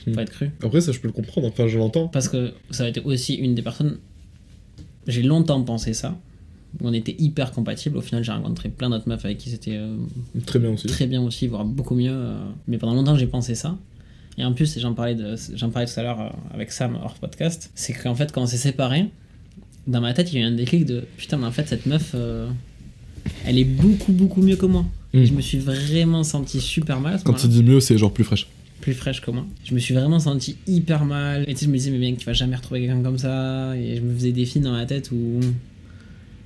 [0.04, 0.19] Faut Hmm.
[0.19, 0.52] être cru.
[0.63, 2.08] Après, ça, je peux le comprendre, enfin, je l'entends.
[2.08, 3.97] Parce que ça a été aussi une des personnes.
[5.08, 6.17] J'ai longtemps pensé ça.
[6.84, 7.97] On était hyper compatibles.
[7.97, 9.95] Au final, j'ai rencontré plein d'autres meufs avec qui c'était euh,
[10.45, 10.86] Très bien aussi.
[10.88, 12.12] très bien aussi, voire beaucoup mieux.
[12.12, 12.38] euh.
[12.67, 13.78] Mais pendant longtemps, j'ai pensé ça.
[14.38, 17.15] Et en plus, j'en parlais, de, j'en parlais tout à l'heure euh, avec Sam hors
[17.15, 19.06] podcast, c'est qu'en fait, quand on s'est séparés,
[19.88, 21.86] dans ma tête, il y a eu un déclic de putain, mais en fait, cette
[21.88, 22.47] meuf, euh,
[23.45, 24.86] elle est beaucoup, beaucoup mieux que moi.
[25.13, 25.24] Mm.
[25.26, 27.20] Je me suis vraiment senti super mal.
[27.24, 28.48] Quand tu dis mieux, c'est genre plus fraîche.
[28.82, 29.46] plus fraîche que moi.
[29.63, 31.43] Je me suis vraiment senti hyper mal.
[31.48, 33.76] Et tu sais, je me disais, mais mec, tu vas jamais retrouver quelqu'un comme ça.
[33.78, 35.39] Et je me faisais des films dans la tête où.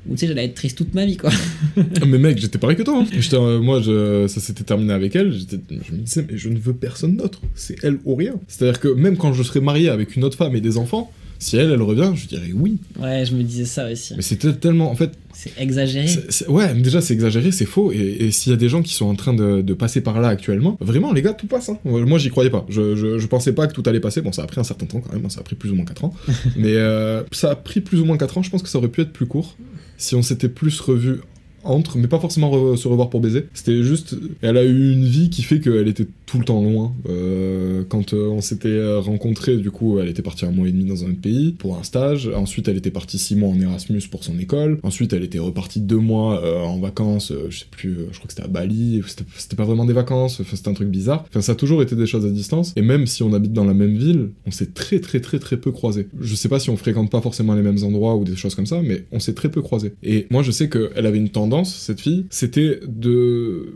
[0.09, 1.29] Où tu sais, j'allais être triste toute ma vie, quoi.
[2.07, 3.03] mais mec, j'étais pareil que toi.
[3.03, 3.07] hein.
[3.33, 5.31] Euh, moi, je, ça s'était terminé avec elle.
[5.31, 7.39] Je me disais, mais je ne veux personne d'autre.
[7.53, 8.33] C'est elle ou rien.
[8.47, 11.57] C'est-à-dire que même quand je serais marié avec une autre femme et des enfants, si
[11.57, 12.77] elle, elle revient, je dirais oui.
[12.99, 14.13] Ouais, je me disais ça aussi.
[14.15, 16.07] Mais c'était tellement, en fait, C'est exagéré.
[16.07, 17.91] c'est- c'est- ouais, mais déjà c'est exagéré, c'est faux.
[17.91, 20.21] Et, et s'il y a des gens qui sont en train de, de passer par
[20.21, 21.69] là actuellement, vraiment, les gars, tout passe.
[21.69, 21.79] hein.
[21.83, 22.65] Moi, j'y croyais pas.
[22.69, 24.21] Je, je, je pensais pas que tout allait passer.
[24.21, 25.25] Bon, ça a pris un certain temps quand même.
[25.25, 25.29] hein.
[25.29, 26.13] Ça a pris plus ou moins 4 ans.
[26.55, 28.43] mais euh, ça a pris plus ou moins 4 ans.
[28.43, 29.57] Je pense que ça aurait pu être plus court
[29.97, 31.21] si on s'était plus revu
[31.63, 33.45] entre, mais pas forcément se revoir pour baiser.
[33.53, 36.93] C'était juste, elle a eu une vie qui fait qu'elle était tout le temps loin.
[37.09, 40.71] Euh, quand euh, on s'était euh, rencontrés, du coup, elle était partie un mois et
[40.71, 42.29] demi dans un pays pour un stage.
[42.33, 44.79] Ensuite, elle était partie six mois en Erasmus pour son école.
[44.83, 47.33] Ensuite, elle était repartie deux mois en vacances.
[47.49, 49.01] je sais plus, je crois que c'était à Bali.
[49.35, 50.41] C'était pas vraiment des vacances.
[50.49, 51.25] C'était un truc bizarre.
[51.29, 52.73] Enfin, ça a toujours été des choses à distance.
[52.77, 55.57] Et même si on habite dans la même ville, on s'est très très très très
[55.57, 56.07] peu croisés.
[56.19, 58.65] Je sais pas si on fréquente pas forcément les mêmes endroits ou des choses comme
[58.65, 59.93] ça, mais on s'est très peu croisés.
[60.01, 63.75] Et moi, je sais qu'elle avait une tendance, cette fille, c'était de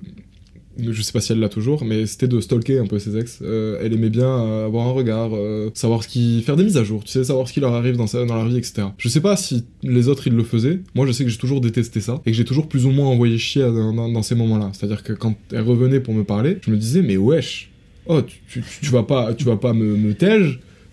[0.77, 3.39] je sais pas si elle l'a toujours, mais c'était de stalker un peu ses ex.
[3.41, 6.77] Euh, elle aimait bien euh, avoir un regard, euh, savoir ce qui, faire des mises
[6.77, 8.87] à jour, tu sais, savoir ce qui leur arrive dans, sa, dans leur vie, etc.
[8.97, 10.79] Je sais pas si les autres ils le faisaient.
[10.93, 13.07] Moi, je sais que j'ai toujours détesté ça et que j'ai toujours plus ou moins
[13.07, 14.71] envoyé chier dans, ces moments-là.
[14.73, 17.71] C'est-à-dire que quand elle revenait pour me parler, je me disais mais wesh,
[18.07, 20.13] oh tu, tu, vas pas, tu vas pas me, me.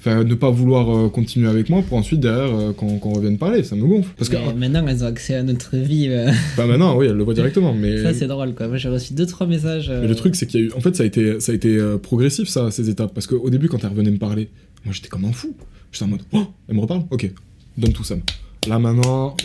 [0.05, 3.62] Enfin, ne pas vouloir euh, continuer avec moi pour ensuite derrière euh, qu'on revienne parler,
[3.62, 4.11] ça me gonfle.
[4.19, 6.09] Parce que, maintenant, elles ont accès à notre vie.
[6.09, 8.03] euh, bah maintenant, oui, elle le voit directement, mais.
[8.03, 8.67] Ça, c'est drôle, quoi.
[8.67, 9.91] Moi, j'ai reçu deux, trois messages.
[9.91, 10.73] Mais le truc, c'est qu'il y a eu.
[10.77, 13.15] En fait, ça a été, ça a été progressif, ça, ces étapes.
[13.15, 14.49] Parce qu'au début, quand elle revenait me parler,
[14.85, 15.55] moi, j'étais comme un fou.
[15.93, 17.03] J'étais en mode, oh, elle me reparle?
[17.11, 17.31] Ok,
[17.79, 18.17] donne tout ça.
[18.67, 19.37] Là, maintenant,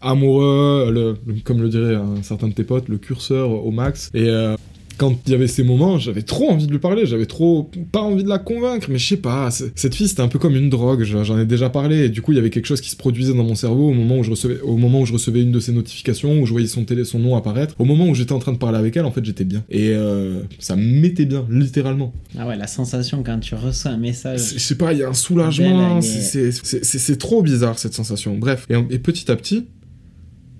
[0.00, 4.10] amoureux, le- le- comme le dirait un certain de tes potes, le curseur au max.
[4.14, 4.28] Et.
[4.28, 4.56] euh,
[5.00, 8.02] quand il y avait ces moments, j'avais trop envie de lui parler, j'avais trop pas
[8.02, 10.68] envie de la convaincre, mais je sais pas, cette fille c'était un peu comme une
[10.68, 12.96] drogue, j'en ai déjà parlé, et du coup il y avait quelque chose qui se
[12.96, 15.52] produisait dans mon cerveau au moment où je recevais, au moment où je recevais une
[15.52, 18.32] de ses notifications, où je voyais son télé, son nom apparaître, au moment où j'étais
[18.32, 19.64] en train de parler avec elle, en fait j'étais bien.
[19.70, 22.12] Et euh, ça me mettait bien, littéralement.
[22.38, 24.40] Ah ouais, la sensation quand tu reçois un message.
[24.52, 28.36] Je sais pas, il y a un soulagement, c'est- trop bizarre cette sensation.
[28.36, 29.64] Bref, et, et petit à petit,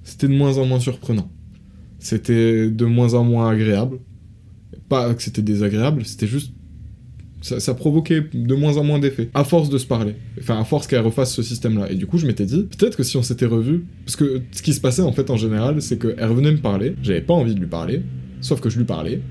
[0.03, 1.29] c'était de moins en moins surprenant.
[1.99, 3.99] C'était de moins en moins agréable.
[4.91, 6.53] Pas que c'était désagréable, c'était juste.
[7.41, 10.15] Ça, provoquait de moins en moins d'effets, à force de se parler.
[10.39, 11.91] Enfin, à force qu'elle refasse ce système-là.
[11.91, 13.87] Et du coup, je m'étais dit, peut-être que si on s'était revus.
[14.05, 16.97] Parce que ce qui se passait en fait en général, c'est qu'elle revenait me parler,
[17.03, 18.03] j'avais pas envie de lui parler,
[18.43, 19.23] sauf que je lui parlais.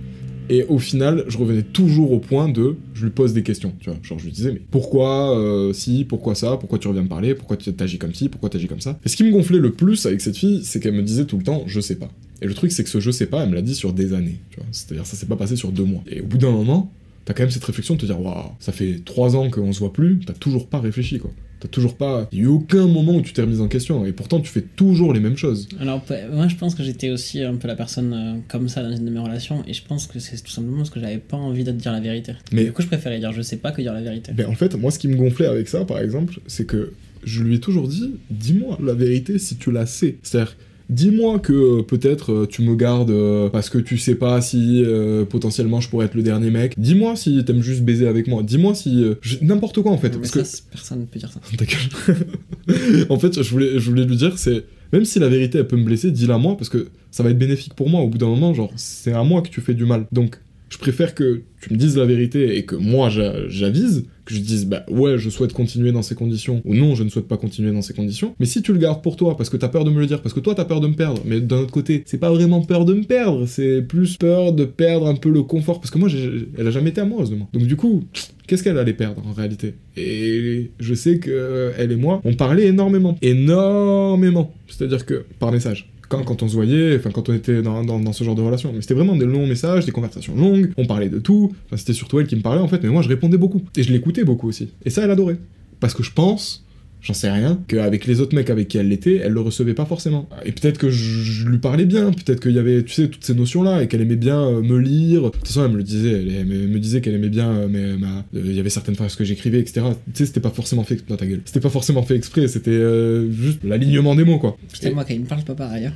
[0.50, 3.92] Et au final, je revenais toujours au point de, je lui pose des questions, tu
[3.92, 4.00] vois.
[4.02, 7.36] Genre, je lui disais, mais pourquoi euh, si, pourquoi ça, pourquoi tu reviens me parler,
[7.36, 9.00] pourquoi tu t'agis comme ci, pourquoi t'agis comme ça?
[9.06, 11.38] Et ce qui me gonflait le plus avec cette fille, c'est qu'elle me disait tout
[11.38, 12.10] le temps, je sais pas.
[12.42, 14.14] Et le truc, c'est que ce je sais pas, elle me l'a dit sur des
[14.14, 14.40] années.
[14.72, 16.04] C'est-à-dire, ça s'est pas passé sur deux mois.
[16.10, 16.92] Et au bout d'un moment,
[17.26, 19.80] t'as quand même cette réflexion de te dire, waouh, ça fait trois ans qu'on se
[19.80, 21.32] voit plus, t'as toujours pas réfléchi, quoi.
[21.62, 22.30] T'as toujours pas.
[22.32, 24.50] Il y a eu aucun moment où tu t'es remise en question, et pourtant tu
[24.50, 25.68] fais toujours les mêmes choses.
[25.82, 28.96] Alors, moi, je pense que j'étais aussi un peu la personne euh, comme ça dans
[28.96, 31.36] une de mes relations, et je pense que c'est tout simplement parce que j'avais pas
[31.36, 32.32] envie de te dire la vérité.
[32.54, 34.32] Mais- Du coup, je préférais dire je sais pas que dire la vérité.
[34.32, 36.94] Ben, en fait, moi, ce qui me gonflait avec ça, par exemple, c'est que
[37.26, 40.16] je lui ai toujours dit dis-moi la vérité si tu la sais.
[40.24, 40.56] C'est-à-dire,
[40.90, 44.84] dis-moi que euh, peut-être euh, tu me gardes euh, parce que tu sais pas si
[45.30, 46.74] potentiellement je pourrais être le dernier mec.
[46.78, 48.44] Dis-moi si t'aimes juste baiser avec moi.
[48.44, 49.04] Dis-moi si.
[49.22, 50.10] je- N'importe quoi en fait.
[50.10, 50.72] Parce ça, que.
[50.72, 51.40] personne ne peut dire ça.
[53.10, 54.66] En fait, je voulais, je voulais lui dire, c'est.
[54.92, 57.38] Même si la vérité elle peut me blesser, dis-la moi parce que ça va être
[57.38, 58.54] bénéfique pour moi au bout d'un moment.
[58.56, 60.06] Genre, c'est à moi que tu fais du mal.
[60.12, 60.38] Donc,
[60.70, 64.40] je préfère que tu me dises la vérité et que moi j'a- j'avise, que je
[64.40, 67.38] dise bah ouais, je souhaite continuer dans ces conditions ou non, je ne souhaite pas
[67.38, 68.36] continuer dans ces conditions.
[68.40, 70.22] Mais si tu le gardes pour toi parce que t'as peur de me le dire,
[70.22, 72.62] parce que toi t'as peur de me perdre, mais d'un autre côté, c'est pas vraiment
[72.62, 75.98] peur de me perdre, c'est plus peur de perdre un peu le confort parce que
[75.98, 76.10] moi,
[76.58, 77.48] elle a jamais été amoureuse de moi.
[77.54, 78.04] Donc du coup,
[78.48, 79.74] qu'est-ce qu'elle allait perdre en réalité?
[79.98, 84.54] Et je sais que elle et moi, on parlait énormément, énormément.
[84.68, 85.90] C'est-à-dire que par message.
[86.10, 88.74] Quand, quand on se voyait, enfin quand on était dans, ce genre de relation.
[88.74, 91.54] Mais c'était vraiment des longs messages, des conversations longues, on parlait de tout.
[91.68, 93.62] Enfin, c'était surtout elle qui me parlait en fait, mais moi je répondais beaucoup.
[93.78, 94.70] Et je l'écoutais beaucoup aussi.
[94.84, 95.38] Et ça, elle adorait.
[95.80, 96.66] Parce que je pense,
[97.02, 99.86] j'en sais rien, qu'avec les autres mecs avec qui elle l'était, elle le recevait pas
[99.86, 100.28] forcément.
[100.46, 103.34] Et peut-être que je, lui parlais bien, peut-être qu'il y avait, tu sais, toutes ces
[103.36, 105.22] notions-là, et qu'elle aimait bien euh, me lire.
[105.24, 107.68] De toute façon, elle me le disait, elle, elle me disait qu'elle aimait bien, euh,
[107.70, 109.82] mais ma- euh, il y avait certaines phrases que j'écrivais, etc.
[110.08, 111.42] Tu sais, c'était pas forcément fait, dans ta gueule.
[111.46, 114.58] C'était pas forcément fait exprès, c'était euh, juste l'alignement des mots, quoi.
[114.74, 115.86] Putain, Et- moi, quand il me parle pas pareil.
[115.86, 115.94] hein.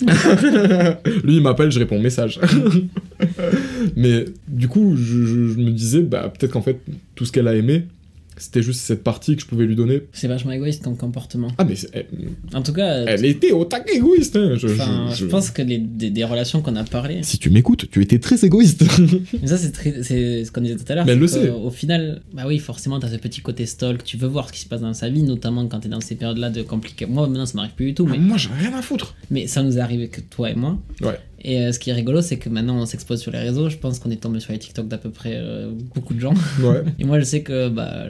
[1.24, 2.40] Lui, il m'appelle, je réponds message.
[3.96, 6.80] Mais du coup, je, je- je me disais, bah, peut-être qu'en fait,
[7.14, 7.84] tout ce qu'elle a aimé,
[8.42, 10.02] c'était juste cette partie que je pouvais lui donner.
[10.12, 11.48] C'est vachement égoïste comme comportement.
[11.58, 12.06] Ah, mais c'est- elle,
[12.54, 14.36] En tout cas, elle était au tac égoïste.
[14.36, 14.54] hein.
[14.56, 17.38] Je, enfin, je- je, je- pense que les, des, des relations qu'on a parlé, Si
[17.38, 18.84] tu m'écoutes, tu étais très égoïste.
[19.40, 21.06] mais ça c'est très- c'est ce qu'on disait tout à l'heure.
[21.06, 21.48] Mais elle le sait.
[21.50, 24.60] Au final, bah oui, forcément, t'as ce petit côté stalk, tu veux voir ce qui
[24.60, 27.06] se passe dans sa vie, notamment quand t'es dans ces périodes-là de compliqué.
[27.06, 29.14] Moi maintenant ça m'arrive plus du tout, mais, Moi, j'ai rien à foutre.
[29.30, 30.78] mais ça nous est arrivé que toi et moi.
[31.02, 31.18] Ouais.
[31.42, 33.68] Et euh, ce qui est rigolo, c'est que maintenant on s'expose sur les réseaux.
[33.68, 36.34] Je pense qu'on est tombé sur les TikTok d'à peu près euh, beaucoup de gens.
[36.60, 36.82] Ouais.
[36.98, 38.06] Et moi, je sais que bah,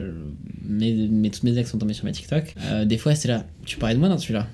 [0.67, 2.55] mes, mes, tous mes ex sont tombés sur mes TikTok.
[2.65, 4.47] Euh, des fois, c'est là, tu parlais de moi dans celui-là.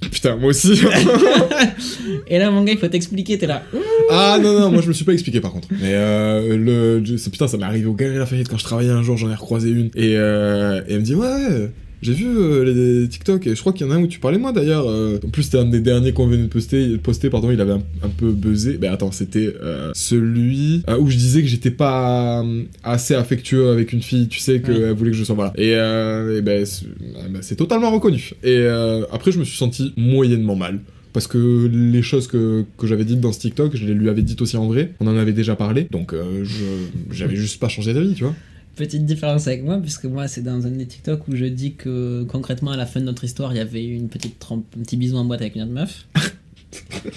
[0.00, 0.72] Putain, moi aussi.
[2.28, 3.62] Et là, mon gars, il faut t'expliquer, t'es là.
[4.10, 5.68] ah non, non, moi je me suis pas expliqué par contre.
[5.70, 9.16] Mais euh, le, putain, ça m'est arrivé au Galerie Lafayette quand je travaillais un jour,
[9.16, 9.90] j'en ai recroisé une.
[9.94, 11.70] Et, euh, et elle me dit, ouais, ouais,
[12.06, 14.20] j'ai vu euh, les TikTok et je crois qu'il y en a un où tu
[14.20, 14.88] parlais de moi d'ailleurs.
[14.88, 15.18] euh.
[15.24, 17.82] en plus, c'était un des derniers qu'on venait de poster, poster pardon, il avait un,
[18.02, 18.78] un peu buzzé.
[18.80, 22.44] Mais attends, c'était euh, celui où je disais que j'étais pas
[22.84, 25.34] assez affectueux avec une fille, tu sais, qu'elle voulait que je sois.
[25.34, 25.52] Voilà.
[25.56, 28.32] Et, et ben, c'est ah ben, c'est totalement reconnu.
[28.44, 28.64] Et
[29.10, 30.80] après, je me suis senti moyennement mal.
[31.12, 34.20] Parce que les choses que, que j'avais dites dans ce TikTok, je les lui avais
[34.20, 34.92] dites aussi en vrai.
[35.00, 35.86] On en avait déjà parlé.
[35.90, 36.62] Donc, euh, je
[37.10, 38.34] j'avais juste pas changé d'avis, tu vois.
[38.76, 42.24] Petite différence avec moi, puisque moi, c'est dans un des TikTok où je dis que
[42.28, 44.82] concrètement, à la fin de notre histoire, il y avait eu une petite trempe, un
[44.82, 46.06] petit bisou en boîte avec une autre meuf.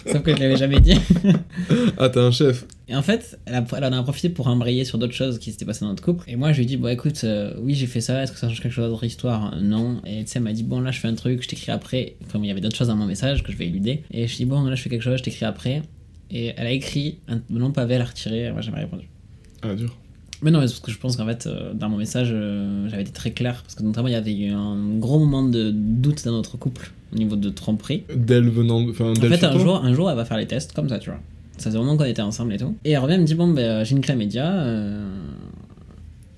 [0.05, 0.95] Sauf que je l'avais jamais dit.
[1.97, 2.65] Ah, t'es un chef.
[2.87, 5.51] Et en fait, elle, a, elle en a profité pour embrayer sur d'autres choses qui
[5.51, 6.23] s'étaient passées dans notre couple.
[6.29, 8.37] Et moi, je lui ai dit, bon, écoute, euh, oui, j'ai fait ça, est-ce que
[8.37, 9.55] ça change quelque chose dans notre histoire?
[9.61, 10.01] Non.
[10.05, 12.15] Et tu sais, elle m'a dit, bon, là, je fais un truc, je t'écris après.
[12.25, 14.03] Enfin, il y avait d'autres choses dans mon message que je vais éluder.
[14.11, 15.81] Et je lui ai dit, bon, là, je fais quelque chose, je t'écris après.
[16.31, 19.09] Et elle a écrit un long pavé, elle a retiré, moi, j'ai jamais répondu.
[19.61, 19.98] Ah, dur.
[20.41, 22.87] Mais non, mais c'est parce que je pense qu'en fait, euh, dans mon message, euh,
[22.89, 23.61] j'avais été très clair.
[23.63, 26.91] Parce que notamment, il y avait eu un gros moment de doute dans notre couple
[27.13, 28.03] au niveau de tromperie.
[28.15, 28.87] D'elle venant.
[28.89, 31.19] En fait, un jour, un jour, elle va faire les tests comme ça, tu vois.
[31.57, 32.73] Ça faisait vraiment qu'on était ensemble et tout.
[32.85, 34.49] Et elle revient, elle me dit Bon, ben, j'ai une chlamydia.
[34.61, 35.05] euh,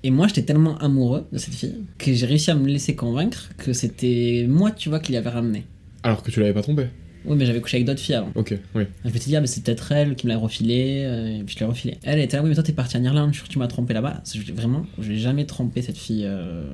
[0.02, 3.50] Et moi, j'étais tellement amoureux de cette fille que j'ai réussi à me laisser convaincre
[3.56, 5.64] que c'était moi, tu vois, qui l'avait ramenée.
[6.02, 6.86] Alors que tu l'avais pas trompé.
[7.24, 8.30] Oui, mais j'avais couché avec d'autres filles avant.
[8.34, 8.84] Ok, oui.
[9.04, 11.42] Je me suis dit, ah, mais c'est peut-être elle qui me l'a refilé, euh, et
[11.44, 11.98] puis je l'ai refilé.
[12.02, 13.58] Elle était là, oui, mais toi t'es parti en Irlande, je suis sûr que tu
[13.58, 14.22] m'as trompé là-bas.
[14.34, 16.64] Je- Vraiment, je l'ai jamais trompé cette fille euh,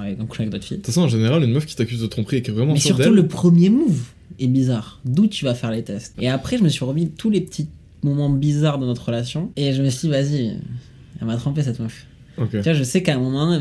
[0.00, 0.76] avec, en couchant avec d'autres filles.
[0.78, 2.74] De toute façon, en général, une meuf qui t'accuse de tromperie et qui est vraiment
[2.74, 4.00] Mais sûre surtout, le premier move
[4.40, 5.00] est bizarre.
[5.04, 6.14] D'où tu vas faire les tests.
[6.20, 7.66] Et après, je me suis remis tous les petits
[8.02, 10.56] moments bizarres de notre relation, et je me suis dit, vas-y,
[11.20, 12.06] elle m'a trompé cette meuf.
[12.72, 13.58] Je sais qu'à un moment,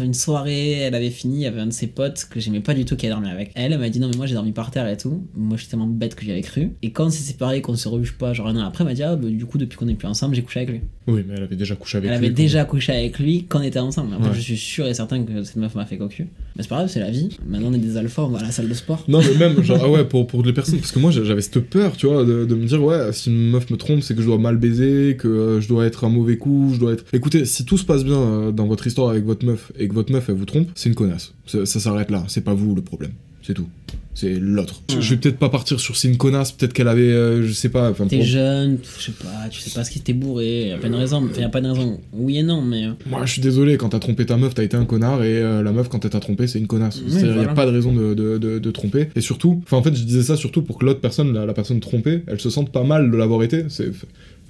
[0.00, 2.74] une soirée, elle avait fini, il y avait un de ses potes que j'aimais pas
[2.74, 3.52] du tout qui a dormi avec.
[3.54, 5.26] Elle, elle m'a dit non, mais moi j'ai dormi par terre et tout.
[5.34, 6.72] Moi j'étais tellement bête que j'y avais cru.
[6.82, 8.94] Et quand on s'est séparés, qu'on se sais pas, genre un an après, elle m'a
[8.94, 10.80] dit ah, bah, du coup, depuis qu'on est plus ensemble, j'ai couché avec lui.
[11.10, 12.26] Oui, mais elle avait déjà couché avec elle lui.
[12.26, 14.14] avait quand- déjà couché avec lui quand on était ensemble.
[14.14, 14.34] Après, Ouais.
[14.34, 16.28] je suis sûr et certain que cette meuf m'a fait cocu.
[16.56, 17.36] Mais c'est pas grave, c'est la vie.
[17.46, 19.04] Maintenant, on est des alphas, on va à la salle de sport.
[19.08, 21.60] Non, mais même, genre, ah ouais, pour, pour les personnes, parce que moi j'avais cette
[21.60, 24.20] peur, tu vois, de, de me dire, ouais, si une meuf me trompe, c'est que
[24.22, 27.04] je dois mal baiser, que euh, je dois être un mauvais coup, je dois être.
[27.12, 29.94] Écoutez, si tout se passe bien euh, dans votre histoire avec votre meuf et que
[29.94, 31.32] votre meuf elle vous trompe, c'est une connasse.
[31.46, 33.66] Ça, ça s'arrête là, c'est pas vous le problème, c'est tout.
[34.12, 34.82] C'est l'autre.
[34.90, 37.52] Je- Je vais peut-être pas partir sur c'est une connasse, peut-être qu'elle avait, euh, je
[37.52, 38.06] sais pas, enfin.
[38.06, 40.78] T'es pour- jeune, je sais pas, tu sais pas ce qui t'est bourré, y a
[40.78, 41.24] pas de raison.
[41.30, 42.00] Enfin, y a pas de raison.
[42.12, 42.86] Oui et non, mais.
[42.86, 45.38] euh, Moi, je suis désolé, quand t'as trompé ta meuf, t'as été un connard, et
[45.38, 47.00] euh, la meuf, quand elle t'a trompé, c'est une connasse.
[47.06, 49.08] Oui, C'est-à-dire, y a pas de raison de, de, de- de tromper.
[49.14, 51.54] Et surtout, enfin, en fait, je disais ça surtout pour que l'autre personne, la, la
[51.54, 53.64] personne trompée, elle se sente pas mal de l'avoir été.
[53.68, 53.90] C'est,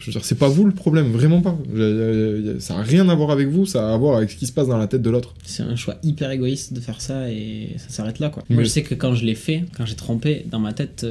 [0.00, 1.56] je veux dire, c'est pas vous le problème, vraiment pas.
[1.74, 4.36] Y a- ça a rien à voir avec vous, ça a à voir avec ce
[4.36, 5.34] qui se passe dans la tête de l'autre.
[5.44, 8.42] C'est un choix hyper égoïste de faire ça et ça s'arrête là quoi.
[8.48, 11.06] Mais- Moi je sais que quand je l'ai fait, quand j'ai trompé, dans ma tête,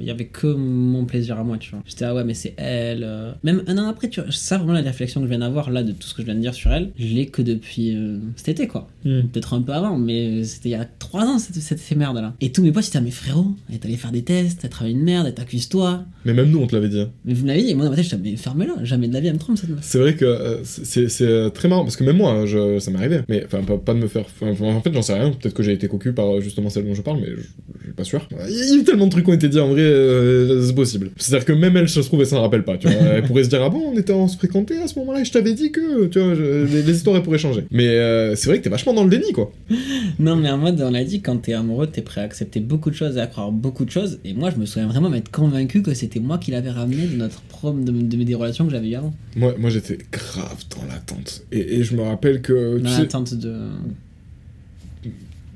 [0.00, 1.82] il y avait que mon plaisir à moi, tu vois.
[1.86, 3.04] J'étais ah ouais mais c'est elle.
[3.04, 3.32] euh.
[3.44, 5.82] Même un an après, tu vois, ça vraiment la réflexion que je viens d'avoir là
[5.82, 8.18] de tout ce que je viens de dire sur elle, je l'ai que depuis euh,
[8.36, 8.88] cet été quoi.
[9.04, 12.16] Peut-être un peu avant, mais c'était il y a trois ans cette, cette, cette merde
[12.16, 12.34] là.
[12.40, 14.60] Et tous mes potes ils étaient ah, mais frérot, elle est allée faire des tests,
[14.64, 16.04] elle travaille une merde, elle t'accuse toi.
[16.24, 17.00] Mais même nous, on te l'avait dit.
[17.00, 17.08] hein.
[17.24, 19.14] Mais vous me l'avez dit, moi dans ma tête j'étais ah, mais ferme-la, jamais de
[19.14, 19.78] la vie elle me trompe cette meuf.
[19.82, 22.90] C'est vrai que euh, c'est euh, très marrant, parce que même moi, hein, je, ça
[22.90, 23.20] m'est arrivé.
[23.28, 24.24] Mais enfin, pas, pas de me faire.
[24.42, 25.30] en fait, j'en sais rien.
[25.30, 27.36] Peut-être que j'ai été cocu par euh, justement celle dont je parle, mais je,
[27.80, 28.28] je suis pas sûr.
[28.48, 31.10] Il y a tellement de trucs qui ont été dit en vrai, euh, c'est possible.
[31.16, 32.76] C'est-à-dire que même elle, je trouve, elle s'en rappelle pas.
[32.78, 34.98] Tu vois, elle pourrait se dire ah bon, on était en se fréquenter à ce
[35.00, 36.06] moment-là, et je t'avais dit que.
[36.06, 37.64] Tu vois, je- les, les histoires elles pourraient changer.
[37.70, 39.52] Mais euh, c'est vrai que t'es vachement dans le déni, quoi.
[40.18, 42.90] Non, mais en mode, on l'a dit, quand t'es amoureux, t'es prêt à accepter beaucoup
[42.90, 44.18] de choses et à croire beaucoup de choses.
[44.24, 47.16] Et moi, je me souviens vraiment m'être convaincu que c'était moi qui l'avais ramené de
[47.16, 49.14] notre prom, de, de- des relations que j'avais eues avant.
[49.36, 51.42] Moi, moi j'étais grave dans l'attente.
[51.52, 52.78] Et, et je me rappelle que.
[52.78, 53.54] Dans sais, l'attente de.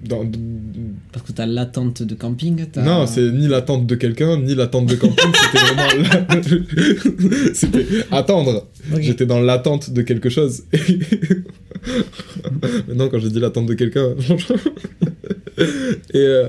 [0.04, 0.28] dans-
[1.12, 2.64] Parce que t'as l'attente de camping.
[2.72, 6.08] t'as- Non, c'est ni l'attente de quelqu'un, ni l'attente de camping, c'était vraiment.
[6.28, 6.42] la-
[7.54, 8.66] c'était attendre.
[9.00, 10.64] J'étais dans l'attente de quelque chose.
[12.88, 14.14] Maintenant, quand je dis l'attente de quelqu'un.
[16.14, 16.18] Et.
[16.18, 16.48] euh,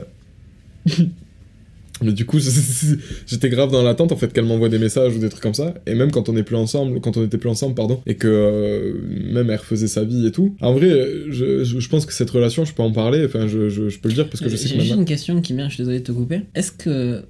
[2.03, 2.39] Mais du coup,
[3.27, 5.73] j'étais grave dans l'attente en fait qu'elle m'envoie des messages ou des trucs comme ça.
[5.85, 8.27] Et même quand on est plus ensemble, quand on était plus ensemble, pardon, et que
[8.27, 10.55] euh, même elle refaisait sa vie et tout.
[10.61, 10.89] En vrai,
[11.29, 13.25] je, je, je pense que cette relation, je peux en parler.
[13.25, 15.69] Enfin, je, peux le dire parce que je sais que J'ai une question qui vient,
[15.69, 16.41] je suis désolé de te couper.
[16.55, 17.23] Est-ce que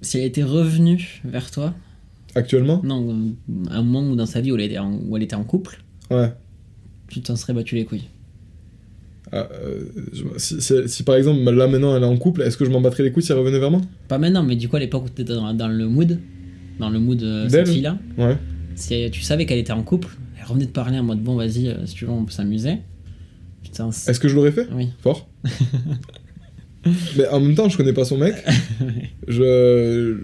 [0.00, 1.74] si elle était revenue vers toi,
[2.34, 3.34] actuellement, non,
[3.70, 5.44] à un moment où dans sa vie où elle était en, où elle était en
[5.44, 6.32] couple, ouais.
[7.08, 8.08] tu t'en serais battu les couilles
[10.36, 12.80] si, si- si par exemple là maintenant elle est en couple, est-ce que je m'en
[12.80, 13.80] battrais les couilles si elle revenait vers moi?
[14.08, 16.18] Pas maintenant, mais du coup à l'époque où tu étais dans, dans le mood,
[16.78, 18.36] dans le mood de D'elle cette fille-là, Ouais.
[18.74, 20.08] si tu savais qu'elle était en couple,
[20.38, 22.78] elle revenait de parler en mode bon vas-y, euh, si tu veux on peut s'amuser.
[23.62, 24.68] Putain, c'est- Est-ce que je l'aurais fait?
[24.74, 24.88] Oui.
[25.00, 25.28] Fort.
[27.16, 28.34] Mais en même temps, je connais pas son mec.
[29.28, 30.18] Je.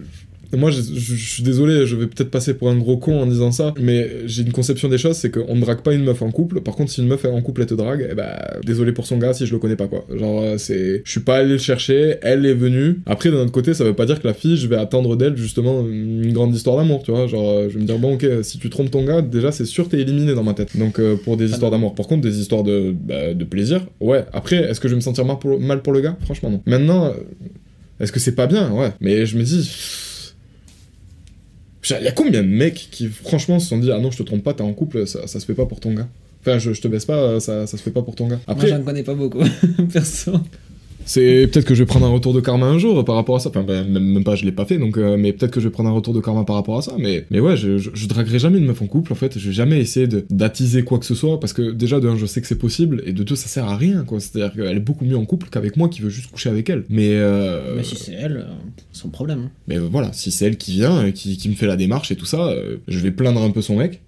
[0.57, 3.73] Moi, je, suis désolé, je vais peut-être passer pour un gros con en disant ça,
[3.79, 6.61] mais j'ai une conception des choses, c'est qu'on ne drague pas une meuf en couple.
[6.61, 9.05] Par contre, si une meuf est en couple, elle te drague, eh ben, désolé pour
[9.05, 10.05] son gars si je le connais pas, quoi.
[10.13, 11.01] Genre, euh, c'est.
[11.05, 13.01] Je suis pas allé le chercher, elle est venue.
[13.05, 15.37] Après, d'un autre côté, ça veut pas dire que la fille, je vais attendre d'elle,
[15.37, 17.27] justement, une grande histoire d'amour, tu vois.
[17.27, 19.65] Genre, euh, je vais me dire, bon, ok, si tu trompes ton gars, déjà, c'est
[19.65, 20.77] sûr, t'es éliminé dans ma tête.
[20.77, 21.95] Donc, euh, pour des histoires d'amour.
[21.95, 24.25] Par contre, des histoires de, bah, de plaisir, ouais.
[24.33, 26.17] Après, est-ce que je vais me sentir mal pour, mal pour le gars?
[26.25, 26.61] Franchement, non.
[26.65, 27.13] Maintenant,
[27.99, 28.71] est-ce que c'est pas bien?
[28.71, 28.91] Ouais.
[28.99, 29.69] Mais je me dis.
[31.99, 34.23] Il y a combien de mecs qui, franchement, se sont dit Ah non, je te
[34.23, 36.07] trompe pas, t'es en couple, ça, ça se fait pas pour ton gars?
[36.41, 38.39] Enfin, je, je te baisse pas, ça, ça se fait pas pour ton gars.
[38.47, 39.43] Après, j'en connais pas beaucoup,
[39.93, 40.33] perso.
[41.05, 43.39] C'est peut-être que je vais prendre un retour de karma un jour par rapport à
[43.39, 43.49] ça.
[43.49, 45.71] Enfin, ben, même, pas, je l'ai pas fait, donc, euh, mais peut-être que je vais
[45.71, 46.93] prendre un retour de karma par rapport à ça.
[46.99, 49.37] Mais, mais ouais, je, je, je draguerai jamais une meuf en couple, en fait.
[49.37, 52.15] Je vais jamais essayer de- d'attiser quoi que ce soit, parce que déjà, de un,
[52.17, 54.19] je sais que c'est possible, et de deux, ça sert à rien, quoi.
[54.19, 56.83] C'est-à-dire qu'elle est beaucoup mieux en couple qu'avec moi qui veut juste coucher avec elle.
[56.89, 58.43] Mais, euh, Mais si c'est elle, euh,
[58.91, 59.39] son problème.
[59.45, 59.51] hein.
[59.67, 62.15] mais voilà, si c'est elle qui vient, et qui, qui me fait la démarche et
[62.15, 64.01] tout ça, euh, je vais plaindre un peu son mec.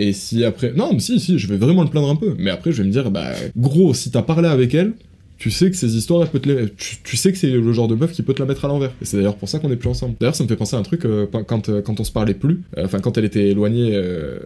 [0.00, 0.72] Et si après.
[0.76, 2.36] Non, mais si, si, je vais vraiment le plaindre un peu.
[2.38, 4.92] Mais après, je vais me dire, bah, gros, si t'as parlé avec elle,
[5.38, 6.68] tu sais que ces histoires, elle peut te les...
[6.70, 8.68] tu, tu sais que c'est le genre de meuf qui peut te la mettre à
[8.68, 8.90] l'envers.
[9.00, 10.16] Et c'est d'ailleurs pour ça qu'on est plus ensemble.
[10.18, 12.34] D'ailleurs, ça me fait penser à un truc, euh, quand, euh, quand on se parlait
[12.34, 14.38] plus, euh, enfin, quand elle était éloignée euh,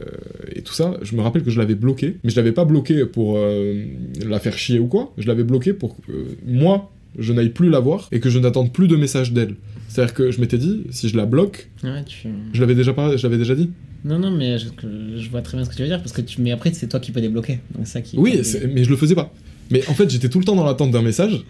[0.54, 2.18] et tout ça, je me rappelle que je l'avais bloquée.
[2.22, 5.12] Mais je l'avais pas bloquée pour la faire chier ou quoi.
[5.16, 6.12] Je l'avais bloquée pour que
[6.46, 9.56] moi, je n'aille plus la voir et que je n'attende plus de messages d'elle.
[9.88, 12.28] C'est-à-dire que je m'étais dit, si je la bloque, Ouais, tu...
[12.52, 13.70] je l'avais déjà parlé, je l'avais déjà dit.
[14.04, 16.40] Non, non, mais je, vois très bien ce que tu veux dire, parce que tu...
[16.40, 17.60] mais après, c'est toi qui peux débloquer.
[17.74, 18.18] Donc, c'est ça qui.
[18.18, 18.40] Oui,
[18.74, 19.32] mais je le faisais pas.
[19.72, 21.44] Mais en fait, j'étais tout le temps dans l'attente d'un message.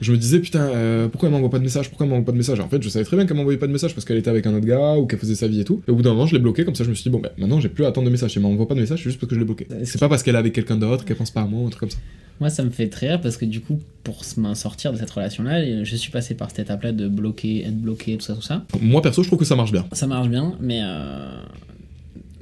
[0.00, 1.88] Je me disais, putain, euh, pourquoi elle m'envoie pas de message?
[1.88, 2.60] Pourquoi elle m'envoie pas de message?
[2.60, 4.46] En fait, je savais très bien qu'elle m'envoyait pas de message parce qu'elle était avec
[4.46, 5.82] un autre gars ou qu'elle faisait sa vie et tout.
[5.88, 7.20] Et au bout d'un moment, je l'ai bloqué, comme ça, je me suis dit, bon,
[7.20, 8.36] bah, maintenant, j'ai plus à attendre de message.
[8.36, 9.66] Elle m'envoie pas de message, c'est juste parce que je l'ai bloqué.
[9.84, 11.70] C'est pas parce qu'elle est avec quelqu'un d'autre qu'elle pense pas à moi ou un
[11.70, 11.98] truc comme ça.
[12.40, 15.10] Moi, ça me fait très rire parce que du coup, pour m'en sortir de cette
[15.10, 18.64] relation-là, je suis passé par cette étape-là de bloquer, être bloqué, tout ça, tout ça.
[18.80, 19.84] Moi, perso, je trouve que ça marche bien.
[19.92, 21.40] Ça marche bien, mais euh,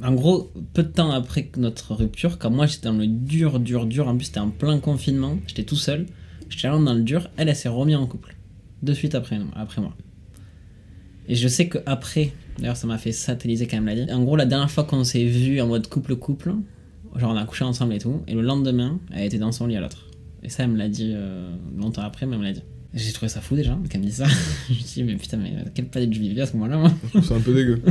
[0.02, 3.86] en gros, peu de temps après notre rupture, quand moi j'étais dans le dur, dur,
[3.86, 6.06] dur, en plus c'était en plein confinement, j'étais tout seul,
[6.48, 8.36] j'étais dans le dur, elle, elle s'est remise en couple.
[8.82, 9.94] De suite après, après moi.
[11.28, 14.12] Et je sais que après, d'ailleurs ça m'a fait satelliser quand même l'a dit.
[14.12, 16.54] En gros, la dernière fois qu'on s'est vu en mode couple-couple,
[17.16, 19.76] genre on a couché ensemble et tout, et le lendemain, elle était dans son lit
[19.76, 20.06] à l'autre.
[20.42, 22.62] Et ça, elle me l'a dit euh, longtemps après, mais elle me l'a dit.
[22.94, 24.26] J'ai trouvé ça fou déjà, qu'elle me dise ça.
[24.68, 27.22] je me suis dit, mais putain, mais quelle planète je vivais à ce moment-là, moi
[27.22, 27.82] ça un peu dégueu.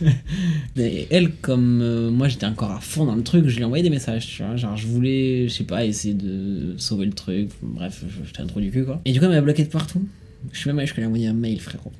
[0.76, 3.64] Et elle, comme euh, moi j'étais encore à fond dans le truc, je lui ai
[3.64, 4.56] envoyé des messages, tu vois.
[4.56, 7.50] Genre, je voulais, je sais pas, essayer de sauver le truc.
[7.62, 9.00] Bref, j'étais un trou du cul, quoi.
[9.04, 10.06] Et du coup, elle m'a bloqué de partout.
[10.52, 11.92] Je suis même allé, je lui ai envoyé un mail, frérot.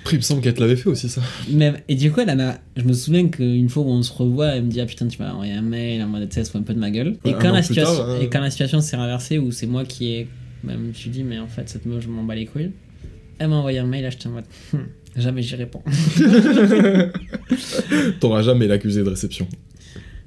[0.00, 1.20] Après, il me semble qu'elle te l'avait fait aussi, ça.
[1.50, 2.60] Même, et du coup, elle a.
[2.76, 5.20] Je me souviens qu'une fois où on se revoit, elle me dit Ah putain, tu
[5.20, 7.16] m'as envoyé un mail en mode, tu sais, se fout un peu de ma gueule.
[7.24, 8.20] Et Ouais, un quand, an la situation, tard, euh.
[8.20, 10.28] et quand la situation s'est renversée, où c'est moi qui ai.
[10.64, 12.72] Même, je me suis dit, mais en fait, cette meuf, je m'en bats les couilles.
[13.38, 14.86] Elle m'a envoyé un mail, là, j'étais en mode, Hum,
[15.16, 15.82] jamais j'y réponds.
[18.20, 19.48] T'auras jamais l'accusé de réception.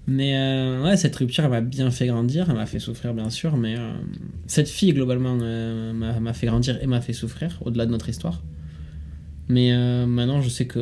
[0.08, 3.30] Mais euh, ouais, cette rupture, elle m'a bien fait grandir, elle m'a fait souffrir, bien
[3.30, 3.92] sûr, mais euh,
[4.46, 8.42] cette fille, globalement, euh, m'a fait grandir et m'a fait souffrir, au-delà de notre histoire.
[9.50, 10.80] Mais euh, maintenant, je sais que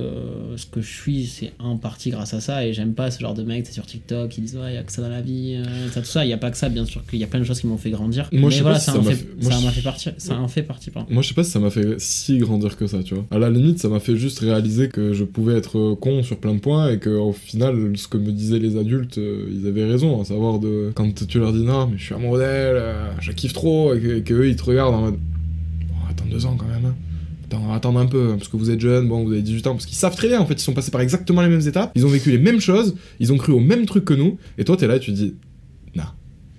[0.55, 3.35] ce que je suis, c'est en partie grâce à ça, et j'aime pas ce genre
[3.35, 5.55] de mecs, c'est sur TikTok, qui disent ouais, y a que ça dans la vie,
[5.63, 6.25] euh, ça, tout ça.
[6.25, 7.67] Il y a pas que ça, bien sûr, qu'il y a plein de choses qui
[7.67, 8.27] m'ont fait grandir.
[8.31, 9.71] Moi, je mais sais voilà, pas si ça, m'a fait, fait- moi, ça je- m'a
[9.71, 11.13] fait partie, ça en fait partie, pardon.
[11.13, 13.25] Moi, je sais pas si ça m'a fait si grandir que ça, tu vois.
[13.29, 16.55] À la limite, ça m'a fait juste réaliser que je pouvais être con sur plein
[16.55, 19.85] de points et que au final, ce que me disaient les adultes, euh, ils avaient
[19.85, 23.31] raison, à savoir de quand tu leur dis non, mais je suis d'elle, euh, je
[23.31, 26.45] kiffe trop, et que, et que eux ils te regardent en mode bon, attends deux
[26.47, 26.85] ans quand même.
[26.85, 26.95] Hein.
[27.55, 29.71] Attends, attendre un peu, hein, parce que vous êtes jeune, bon, vous avez 18 ans,
[29.73, 31.91] parce qu'ils savent très bien, en fait, ils sont passés par exactement les mêmes étapes,
[31.95, 34.63] ils ont vécu les mêmes choses, ils ont cru au même truc que nous, et
[34.63, 35.35] toi, t'es là et tu te dis,
[35.95, 36.03] non,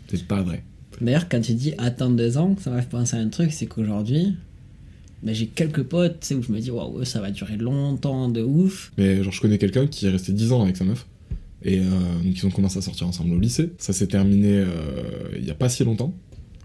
[0.08, 0.64] c'est pas vrai.
[1.00, 3.66] D'ailleurs, quand tu dis attendre deux ans, ça m'a fait penser à un truc, c'est
[3.66, 4.34] qu'aujourd'hui,
[5.22, 8.28] ben, j'ai quelques potes, tu sais, où je me dis, waouh, ça va durer longtemps,
[8.28, 8.92] de ouf.
[8.96, 11.06] Mais genre, je connais quelqu'un qui est resté 10 ans avec sa meuf.
[11.62, 11.82] Et euh,
[12.22, 13.72] donc, ils ont commencé à sortir ensemble au lycée.
[13.78, 14.66] Ça s'est terminé euh,
[15.36, 16.14] il y a pas si longtemps.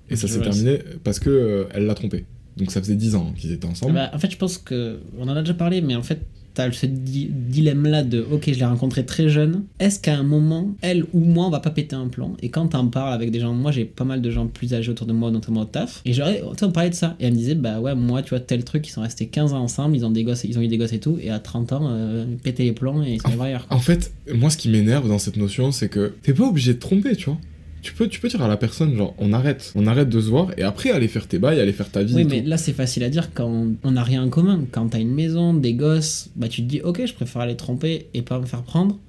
[0.10, 2.26] Et ça s'est terminé parce que euh, elle l'a trompé.
[2.58, 3.94] Donc ça faisait 10 ans qu'ils étaient ensemble.
[3.94, 5.00] Bah, en fait, je pense que.
[5.20, 6.20] On en a déjà parlé, mais en fait,
[6.54, 9.64] t'as ce di- dilemme-là de ok, je l'ai rencontré très jeune.
[9.80, 12.36] Est-ce qu'à un moment, elle ou moi, on va pas péter un plan?
[12.42, 14.92] Et quand t'en parles avec des gens, moi j'ai pas mal de gens plus âgés
[14.92, 16.44] autour de moi, notamment au taf, et j'aurais.
[16.62, 17.16] On parlait de ça.
[17.22, 19.54] Et elle me disait, bah ouais, moi, tu vois, tel truc, ils sont restés 15
[19.54, 21.40] ans ensemble, ils ont, des gosses, ils ont eu des gosses et tout, et à
[21.40, 23.66] 30 ans, euh, péter les plans et ils sont ailleurs.
[23.70, 26.80] En fait, moi ce qui m'énerve dans cette notion, c'est que t'es pas obligé de
[26.80, 27.40] tromper, tu vois.
[27.82, 30.28] Tu peux, tu peux dire à la personne, genre, on arrête, on arrête de se
[30.30, 32.14] voir, et après aller faire tes bails, aller faire ta vie.
[32.16, 32.50] Oui, mais tout.
[32.50, 34.62] là, c'est facile à dire quand on n'a rien en commun.
[34.72, 38.08] Quand t'as une maison, des gosses, bah tu te dis, ok, je préfère aller tromper
[38.14, 39.00] et pas me faire prendre.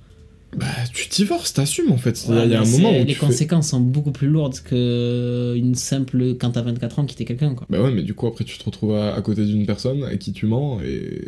[0.56, 2.26] Bah, tu divorces, t'assumes en fait.
[2.28, 5.54] Ouais, il y a un moment où les fais- conséquences sont beaucoup plus lourdes que
[5.56, 7.66] une simple quand t'as 24 ans quitter quelqu'un quoi.
[7.70, 10.14] Bah ouais, mais du coup, après, tu te retrouves à, à côté d'une personne à
[10.18, 11.22] qui tu mens, et.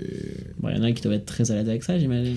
[0.61, 2.37] Bon, il y en a qui doivent être très à l'aise avec ça, j'imagine.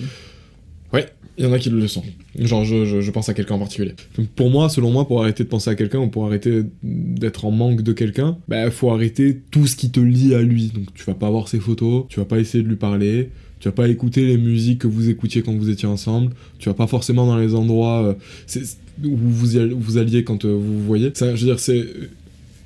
[0.92, 2.02] Ouais, il y en a qui le sont.
[2.36, 3.94] Genre, je, pense à quelqu'un en particulier.
[4.34, 7.50] Pour moi, selon moi, pour arrêter de penser à quelqu'un ou pour arrêter d'être en
[7.50, 10.72] manque de quelqu'un, bah, faut arrêter tout ce qui te lie à lui.
[10.74, 13.30] Donc, tu vas pas voir ses photos, tu vas pas essayer de lui parler,
[13.60, 16.74] tu vas pas écouter les musiques que vous écoutiez quand vous étiez ensemble, tu vas
[16.74, 18.16] pas forcément dans les endroits
[18.56, 18.60] euh,
[19.04, 21.12] où vous, vous alliez quand euh, vous vous voyez.
[21.14, 21.84] Je veux dire, c'est.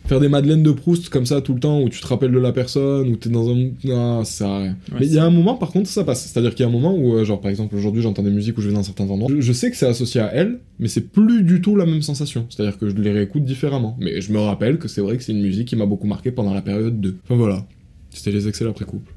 [0.07, 2.39] Faire des madeleines de Proust comme ça tout le temps où tu te rappelles de
[2.39, 3.71] la personne, où t'es dans un.
[3.89, 4.61] Ah, ça à.
[4.63, 6.27] Ouais, Mais il y a un moment, par contre, ça passe.
[6.27, 8.59] C'est-à-dire qu'il y a un moment où, euh, genre, par exemple, aujourd'hui, j'entends des musiques
[8.59, 9.31] où je vais dans certains endroits.
[9.35, 12.03] Je, je sais que c'est associé à elle, mais c'est plus du tout la même
[12.03, 12.47] sensation.
[12.51, 13.97] C'est-à-dire que je les réécoute différemment.
[14.01, 16.33] Mais je me rappelle que c'est vrai que c'est une musique qui m'a beaucoup marqué
[16.33, 17.17] pendant la période 2.
[17.25, 17.65] Enfin voilà.
[18.11, 19.11] C'était les excès après-couple.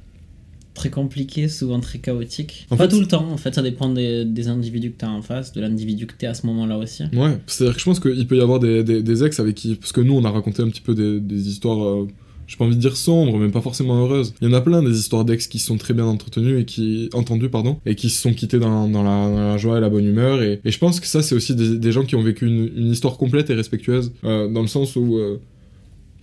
[0.76, 2.68] Très compliqué, souvent très chaotique.
[2.70, 5.08] En pas fait- tout le temps, en fait, ça dépend des, des individus que t'as
[5.10, 7.04] en face, de l'individu que t'es à ce moment-là aussi.
[7.14, 9.76] Ouais, c'est-à-dire que je pense qu'il peut y avoir des, des- des ex avec qui.
[9.76, 11.84] Parce que nous, on a raconté un petit peu des, des histoires.
[11.84, 12.08] euh,
[12.48, 14.36] j'ai pas envie de dire sombres, mais pas forcément heureuses.
[14.40, 17.10] Il y en a plein des histoires d'ex qui sont très bien entretenues et qui.
[17.14, 19.90] entendues, pardon, et qui se sont quittés dans, dans la, dans la joie et la
[19.90, 20.44] bonne humeur.
[20.44, 22.70] Et, et je pense que ça, c'est aussi des, des gens qui ont vécu une,
[22.76, 24.12] une histoire complète et respectueuse.
[24.26, 25.18] euh, dans le sens où.
[25.18, 25.40] euh,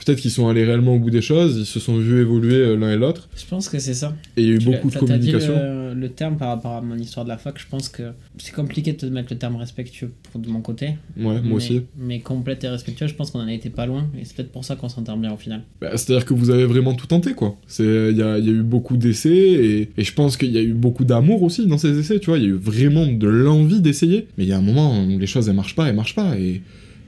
[0.05, 2.77] Peut-être qu'ils sont allés réellement au bout des choses, ils se sont vus évoluer euh,
[2.77, 4.17] l'un et l'autre, Je pense que c'est ça.
[4.37, 5.55] et il y a eu Tu beaucoup de t'as dit communication.
[5.55, 8.03] le, le terme par rapport à mon histoire de la fac, je pense que
[8.39, 10.87] c'est compliqué de te mettre le terme respectueux pour de mon côté.
[11.17, 11.83] Ouais, moi mais, aussi.
[11.97, 14.53] Mais complète et respectueux, je pense qu'on en a été pas loin, et c'est peut-être
[14.53, 15.63] pour ça qu'on s'entend bien au final.
[15.81, 17.57] Bah, C'est-à-dire que vous avez vraiment tout tenté, quoi.
[17.67, 20.51] C'est- Il y a, il y a eu beaucoup d'essais, et, et je pense qu'il
[20.51, 22.39] y a eu beaucoup d'amour aussi dans ces essais, tu vois.
[22.39, 24.27] Il y a eu vraiment de l'envie d'essayer.
[24.37, 26.37] Mais il y a un moment où les choses, elles marchent pas, elles marchent pas.
[26.39, 26.61] Et,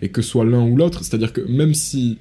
[0.02, 2.18] et que ce soit l'un ou l'autre, c'est-à-dire que même si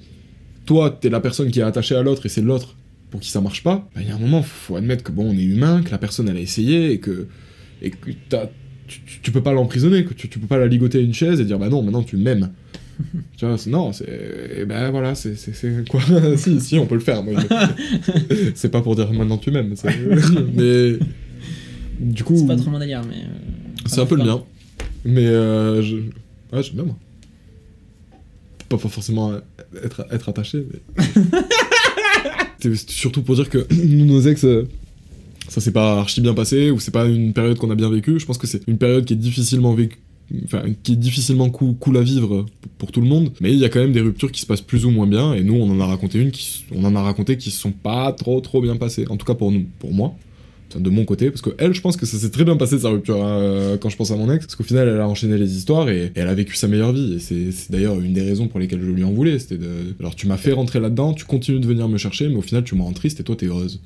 [0.66, 2.76] toi, t'es la personne qui est attachée à l'autre, et c'est l'autre
[3.09, 5.30] pour qui ça marche pas, bah, il y a un moment, faut admettre que bon,
[5.30, 7.28] on est humain, que la personne, elle a essayé, et que,
[7.82, 8.49] et que t'as-
[8.88, 11.39] tu, tu- peux pas l'emprisonner, que tu, tu peux pas la ligoter à une chaise
[11.39, 12.49] et dire, bah non, maintenant tu m'aimes.
[13.38, 14.07] Tu vois, c'est- non, c'est.
[14.59, 15.36] eh Ben voilà, c'est.
[15.36, 16.01] c'est- c'est quoi?
[16.38, 17.24] Si, si, on peut le faire.
[17.24, 19.76] moi, je- c'est pas pour dire maintenant tu m'aimes.
[19.76, 19.89] c'est-
[20.55, 20.97] mais.
[21.99, 22.36] Du coup.
[22.38, 23.16] C'est pas trop mon délire, mais.
[23.16, 24.43] euh, C'est un peu le mien.
[25.05, 25.26] Mais.
[25.26, 25.95] Euh, je...
[26.51, 26.97] Ouais, j'aime bien, moi.
[28.78, 29.34] Pas, forcément
[29.84, 30.65] être, être attaché.
[32.59, 34.43] C'est surtout pour dire que nous, nos ex.
[34.45, 34.67] euh,
[35.49, 38.19] Ça s'est pas archi bien passé, ou c'est pas une période qu'on a bien vécue.
[38.19, 39.99] Je pense que c'est une période qui est difficilement vécue.
[40.45, 42.45] Enfin, qui est difficilement cool, cool à vivre
[42.78, 44.61] pour, tout le monde, mais il y a quand même des ruptures qui se passent
[44.61, 47.01] plus ou moins bien, et nous on en a raconté une qui, on en a
[47.01, 49.05] raconté qui se sont pas trop trop bien passées.
[49.09, 50.15] En tout cas pour nous, pour moi,
[50.80, 52.89] de mon côté, parce que elle, je pense que ça s'est très bien passé sa
[52.89, 55.38] rupture hein, euh, quand je pense à mon ex, parce qu'au final elle a enchaîné
[55.38, 58.21] les histoires et, et elle a vécu sa meilleure vie, et c'est d'ailleurs une des
[58.21, 61.13] raisons pour lesquelles je lui en voulais, c'était de, alors tu m'as fait rentrer là-dedans,
[61.13, 63.36] tu continues de venir me chercher, mais au final tu me rends triste et toi
[63.36, 63.82] t'es heureuse,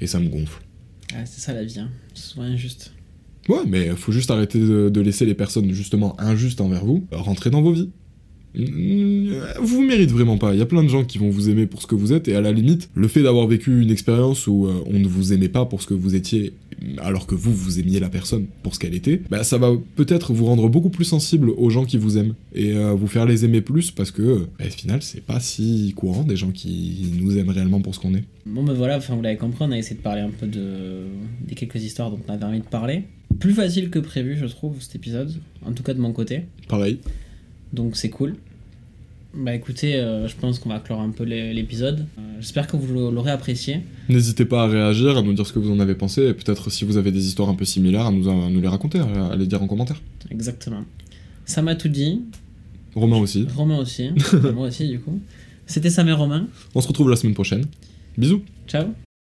[0.00, 0.60] et ça me gonfle.
[1.26, 1.90] C'est ça la vie, hein.
[2.14, 2.92] c'est souvent injuste.
[3.48, 7.50] Ouais, mais faut juste arrêter de, de laisser les personnes justement injustes envers vous rentrer
[7.50, 7.90] dans vos vies.
[8.54, 10.52] Vous vous méritez vraiment pas.
[10.52, 12.28] Il y a plein de gens qui vont vous aimer pour ce que vous êtes,
[12.28, 15.32] et à la limite, le fait d'avoir vécu une expérience où euh, on ne vous
[15.32, 16.52] aimait pas pour ce que vous étiez,
[16.98, 20.32] alors que vous, vous aimiez la personne pour ce qu'elle était, bah ça va peut-être
[20.32, 23.44] vous rendre beaucoup plus sensible aux gens qui vous aiment, et euh, vous faire les
[23.44, 27.12] aimer plus parce que, euh, bah, au final, c'est pas si courant des gens qui
[27.20, 28.24] nous aiment réellement pour ce qu'on est.
[28.46, 31.04] Bon ben voilà, enfin vous l'avez compris, on a essayé de parler un peu de
[31.46, 33.04] des quelques histoires dont on avait envie de parler.
[33.40, 35.32] Plus facile que prévu, je trouve, cet épisode,
[35.66, 36.42] en tout cas de mon côté.
[36.68, 37.00] Pareil.
[37.74, 38.36] Donc c'est cool.
[39.36, 42.06] Bah écoutez, euh, je pense qu'on va clore un peu l'é- l'épisode.
[42.18, 43.80] Euh, J'espère que vous l'aurez apprécié.
[44.08, 46.70] N'hésitez pas à réagir, à nous dire ce que vous en avez pensé, et peut-être
[46.70, 49.32] si vous avez des histoires un peu similaires, à nous, à nous les raconter, à,
[49.32, 50.00] à les dire en commentaire.
[50.30, 50.84] Exactement.
[51.46, 52.20] Ça m'a tout dit.
[52.94, 53.46] Romain aussi.
[53.56, 54.10] Romain aussi.
[54.54, 55.18] Moi aussi du coup.
[55.66, 56.46] C'était Sam et Romain.
[56.76, 57.64] On se retrouve la semaine prochaine.
[58.16, 58.84] Bisous Ciao.